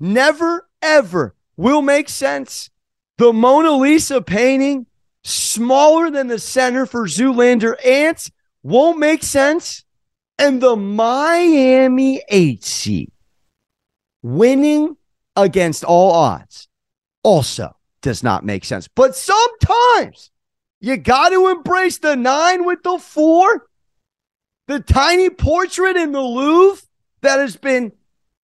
never, 0.00 0.68
ever 0.82 1.34
will 1.56 1.82
make 1.82 2.08
sense. 2.08 2.70
The 3.18 3.32
Mona 3.32 3.72
Lisa 3.72 4.20
painting, 4.20 4.86
smaller 5.22 6.10
than 6.10 6.26
the 6.26 6.38
center 6.38 6.84
for 6.84 7.06
Zoolander 7.06 7.74
ants, 7.84 8.30
won't 8.62 8.98
make 8.98 9.22
sense. 9.22 9.84
And 10.36 10.60
the 10.60 10.74
Miami 10.74 12.20
8 12.28 12.64
seed 12.64 13.12
winning 14.24 14.96
against 15.36 15.84
all 15.84 16.10
odds 16.10 16.66
also 17.22 17.76
does 18.00 18.22
not 18.22 18.44
make 18.44 18.64
sense. 18.64 18.88
But 18.88 19.14
sometimes 19.14 20.30
you 20.80 20.96
got 20.96 21.28
to 21.28 21.48
embrace 21.48 21.98
the 21.98 22.16
nine 22.16 22.64
with 22.64 22.82
the 22.82 22.98
four, 22.98 23.66
the 24.66 24.80
tiny 24.80 25.30
portrait 25.30 25.96
in 25.96 26.12
the 26.12 26.22
Louvre 26.22 26.82
that 27.20 27.38
has 27.38 27.56
been 27.56 27.92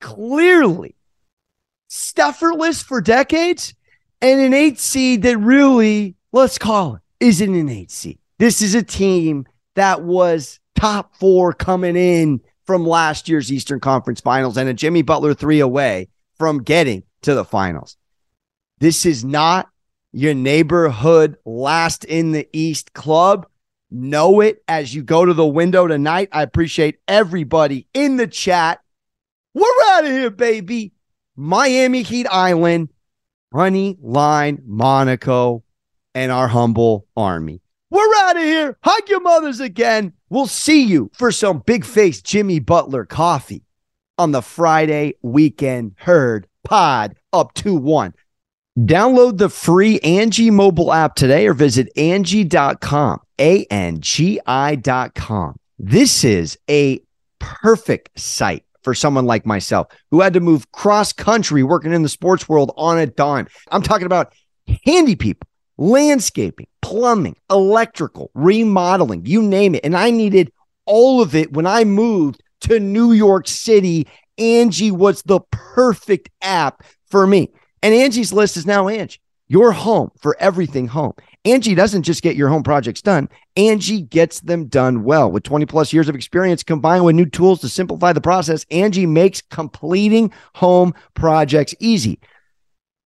clearly 0.01 0.95
stufferless 1.89 2.83
for 2.83 3.01
decades, 3.01 3.73
and 4.21 4.39
an 4.41 4.53
eight 4.53 4.79
seed 4.79 5.21
that 5.23 5.37
really, 5.37 6.15
let's 6.31 6.57
call 6.57 6.95
it, 6.95 7.01
isn't 7.19 7.55
an 7.55 7.69
eight 7.69 7.91
seed. 7.91 8.19
This 8.39 8.61
is 8.61 8.75
a 8.75 8.83
team 8.83 9.47
that 9.75 10.03
was 10.03 10.59
top 10.75 11.15
four 11.15 11.53
coming 11.53 11.95
in 11.95 12.41
from 12.65 12.85
last 12.85 13.29
year's 13.29 13.51
Eastern 13.51 13.79
Conference 13.79 14.19
Finals 14.19 14.57
and 14.57 14.67
a 14.67 14.73
Jimmy 14.73 15.01
Butler 15.01 15.33
three 15.33 15.59
away 15.59 16.09
from 16.37 16.63
getting 16.63 17.03
to 17.21 17.33
the 17.33 17.45
finals. 17.45 17.97
This 18.79 19.05
is 19.05 19.23
not 19.23 19.69
your 20.11 20.33
neighborhood 20.33 21.37
last 21.45 22.03
in 22.03 22.31
the 22.31 22.47
East 22.53 22.93
club. 22.93 23.47
Know 23.89 24.41
it 24.41 24.63
as 24.67 24.93
you 24.93 25.03
go 25.03 25.25
to 25.25 25.33
the 25.33 25.47
window 25.47 25.87
tonight. 25.87 26.29
I 26.31 26.41
appreciate 26.41 26.99
everybody 27.07 27.87
in 27.93 28.17
the 28.17 28.27
chat. 28.27 28.81
We're 29.53 29.63
out 29.91 30.05
of 30.05 30.11
here, 30.11 30.29
baby. 30.29 30.93
Miami 31.35 32.01
Heat 32.01 32.27
Island, 32.29 32.89
Moneyline, 33.53 34.59
Monaco, 34.65 35.63
and 36.13 36.31
our 36.31 36.47
humble 36.47 37.07
army. 37.15 37.61
We're 37.89 38.15
out 38.17 38.35
of 38.35 38.43
here. 38.43 38.77
Hug 38.83 39.07
your 39.07 39.21
mothers 39.21 39.59
again. 39.59 40.13
We'll 40.29 40.47
see 40.47 40.83
you 40.83 41.09
for 41.13 41.31
some 41.31 41.59
big 41.59 41.85
face 41.85 42.21
Jimmy 42.21 42.59
Butler 42.59 43.05
coffee 43.05 43.63
on 44.17 44.31
the 44.31 44.41
Friday 44.41 45.13
weekend 45.21 45.93
herd 45.97 46.47
pod 46.63 47.15
up 47.31 47.53
2 47.53 47.75
1. 47.75 48.13
Download 48.79 49.37
the 49.37 49.49
free 49.49 49.99
Angie 49.99 50.51
mobile 50.51 50.91
app 50.91 51.15
today 51.15 51.47
or 51.47 51.53
visit 51.53 51.89
Angie.com, 51.95 53.21
A 53.39 53.65
N 53.65 53.99
G 54.01 54.39
I.com. 54.45 55.55
This 55.79 56.23
is 56.23 56.57
a 56.69 57.01
perfect 57.39 58.19
site 58.19 58.63
for 58.83 58.93
someone 58.93 59.25
like 59.25 59.45
myself 59.45 59.87
who 60.11 60.21
had 60.21 60.33
to 60.33 60.39
move 60.39 60.71
cross 60.71 61.11
country 61.11 61.63
working 61.63 61.91
in 61.91 62.03
the 62.03 62.09
sports 62.09 62.47
world 62.47 62.71
on 62.77 62.97
a 62.97 63.05
dime. 63.05 63.47
I'm 63.71 63.81
talking 63.81 64.05
about 64.05 64.33
handy 64.85 65.15
people, 65.15 65.47
landscaping, 65.77 66.67
plumbing, 66.81 67.35
electrical, 67.49 68.31
remodeling, 68.33 69.25
you 69.25 69.41
name 69.41 69.75
it. 69.75 69.83
And 69.83 69.95
I 69.95 70.09
needed 70.09 70.51
all 70.85 71.21
of 71.21 71.35
it 71.35 71.51
when 71.53 71.67
I 71.67 71.83
moved 71.83 72.41
to 72.61 72.79
New 72.79 73.11
York 73.11 73.47
City. 73.47 74.07
Angie 74.37 74.91
was 74.91 75.21
the 75.23 75.41
perfect 75.51 76.29
app 76.41 76.83
for 77.09 77.27
me. 77.27 77.51
And 77.83 77.93
Angie's 77.93 78.33
list 78.33 78.57
is 78.57 78.65
now 78.65 78.87
Angie, 78.87 79.19
your 79.47 79.71
home 79.71 80.11
for 80.21 80.37
everything 80.39 80.87
home. 80.87 81.13
Angie 81.47 81.75
doesn't 81.75 82.03
just 82.03 82.23
get 82.23 82.35
your 82.35 82.49
home 82.49 82.63
projects 82.63 83.01
done, 83.01 83.29
Angie 83.55 84.01
gets 84.01 84.41
them 84.41 84.65
done 84.65 85.05
well. 85.05 85.31
With 85.31 85.43
20 85.43 85.65
plus 85.65 85.93
years 85.93 86.09
of 86.09 86.15
experience 86.15 86.61
combined 86.61 87.05
with 87.05 87.15
new 87.15 87.25
tools 87.25 87.61
to 87.61 87.69
simplify 87.69 88.11
the 88.11 88.19
process, 88.19 88.65
Angie 88.69 89.05
makes 89.05 89.41
completing 89.41 90.33
home 90.55 90.93
projects 91.13 91.73
easy. 91.79 92.19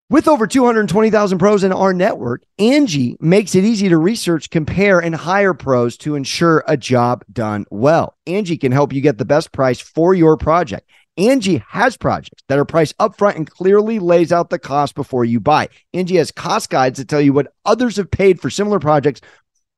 With 0.10 0.28
over 0.28 0.48
220,000 0.48 1.38
pros 1.38 1.64
in 1.64 1.72
our 1.72 1.94
network, 1.94 2.44
Angie 2.58 3.16
makes 3.20 3.54
it 3.54 3.64
easy 3.64 3.90
to 3.90 3.98
research, 3.98 4.50
compare, 4.50 5.00
and 5.00 5.14
hire 5.14 5.54
pros 5.54 5.96
to 5.98 6.16
ensure 6.16 6.64
a 6.68 6.76
job 6.76 7.24
done 7.32 7.66
well. 7.70 8.18
Angie 8.26 8.58
can 8.58 8.72
help 8.72 8.92
you 8.92 9.02
get 9.02 9.20
the 9.20 9.24
best 9.24 9.52
price 9.52 9.80
for 9.80 10.16
your 10.16 10.36
project. 10.36 10.90
Angie 11.22 11.64
has 11.68 11.98
projects 11.98 12.42
that 12.48 12.58
are 12.58 12.66
priced 12.66 12.98
upfront 12.98 13.36
and 13.36 13.48
clearly 13.48 14.00
lays 14.00 14.32
out 14.32 14.50
the 14.50 14.58
cost 14.58 14.96
before 14.96 15.24
you 15.24 15.40
buy. 15.40 15.70
Angie 15.94 16.16
has 16.16 16.32
cost 16.32 16.72
guides 16.72 16.98
that 16.98 17.10
tell 17.10 17.22
you 17.22 17.32
what 17.32 17.54
others 17.64 17.98
have 17.98 18.10
paid 18.10 18.42
for 18.42 18.50
similar 18.50 18.80
projects 18.80 19.22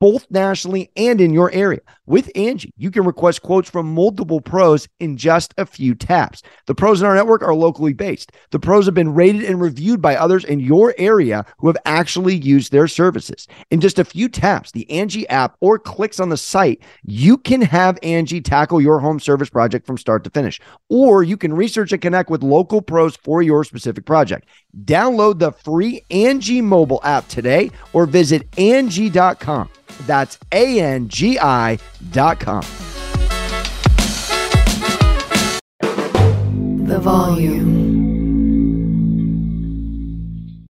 both 0.04 0.30
nationally 0.30 0.90
and 0.96 1.18
in 1.18 1.32
your 1.32 1.50
area. 1.52 1.80
With 2.04 2.30
Angie, 2.34 2.74
you 2.76 2.90
can 2.90 3.06
request 3.06 3.40
quotes 3.40 3.70
from 3.70 3.94
multiple 3.94 4.42
pros 4.42 4.86
in 5.00 5.16
just 5.16 5.54
a 5.56 5.64
few 5.64 5.94
taps. 5.94 6.42
The 6.66 6.74
pros 6.74 7.00
in 7.00 7.06
our 7.06 7.14
network 7.14 7.42
are 7.42 7.54
locally 7.54 7.94
based. 7.94 8.30
The 8.50 8.60
pros 8.60 8.84
have 8.84 8.94
been 8.94 9.14
rated 9.14 9.44
and 9.44 9.58
reviewed 9.58 10.02
by 10.02 10.16
others 10.16 10.44
in 10.44 10.60
your 10.60 10.94
area 10.98 11.46
who 11.56 11.68
have 11.68 11.78
actually 11.86 12.34
used 12.34 12.70
their 12.70 12.86
services. 12.86 13.46
In 13.70 13.80
just 13.80 13.98
a 13.98 14.04
few 14.04 14.28
taps, 14.28 14.72
the 14.72 14.90
Angie 14.90 15.26
app 15.30 15.56
or 15.60 15.78
clicks 15.78 16.20
on 16.20 16.28
the 16.28 16.36
site, 16.36 16.82
you 17.04 17.38
can 17.38 17.62
have 17.62 17.98
Angie 18.02 18.42
tackle 18.42 18.82
your 18.82 18.98
home 18.98 19.18
service 19.18 19.48
project 19.48 19.86
from 19.86 19.96
start 19.96 20.22
to 20.24 20.30
finish. 20.30 20.60
Or 20.90 21.22
you 21.22 21.38
can 21.38 21.54
research 21.54 21.92
and 21.92 22.02
connect 22.02 22.28
with 22.28 22.42
local 22.42 22.82
pros 22.82 23.16
for 23.16 23.40
your 23.40 23.64
specific 23.64 24.04
project. 24.04 24.50
Download 24.84 25.38
the 25.38 25.52
free 25.52 26.04
Angie 26.10 26.60
mobile 26.60 27.00
app 27.04 27.26
today 27.28 27.70
or 27.94 28.04
visit 28.04 28.46
Angie.com. 28.58 29.70
That's 30.06 30.38
A 30.52 30.80
N 30.80 31.08
G 31.08 31.38
I 31.38 31.78
dot 32.10 32.40
com. 32.40 32.62
The 36.86 36.98
volume. 37.00 37.93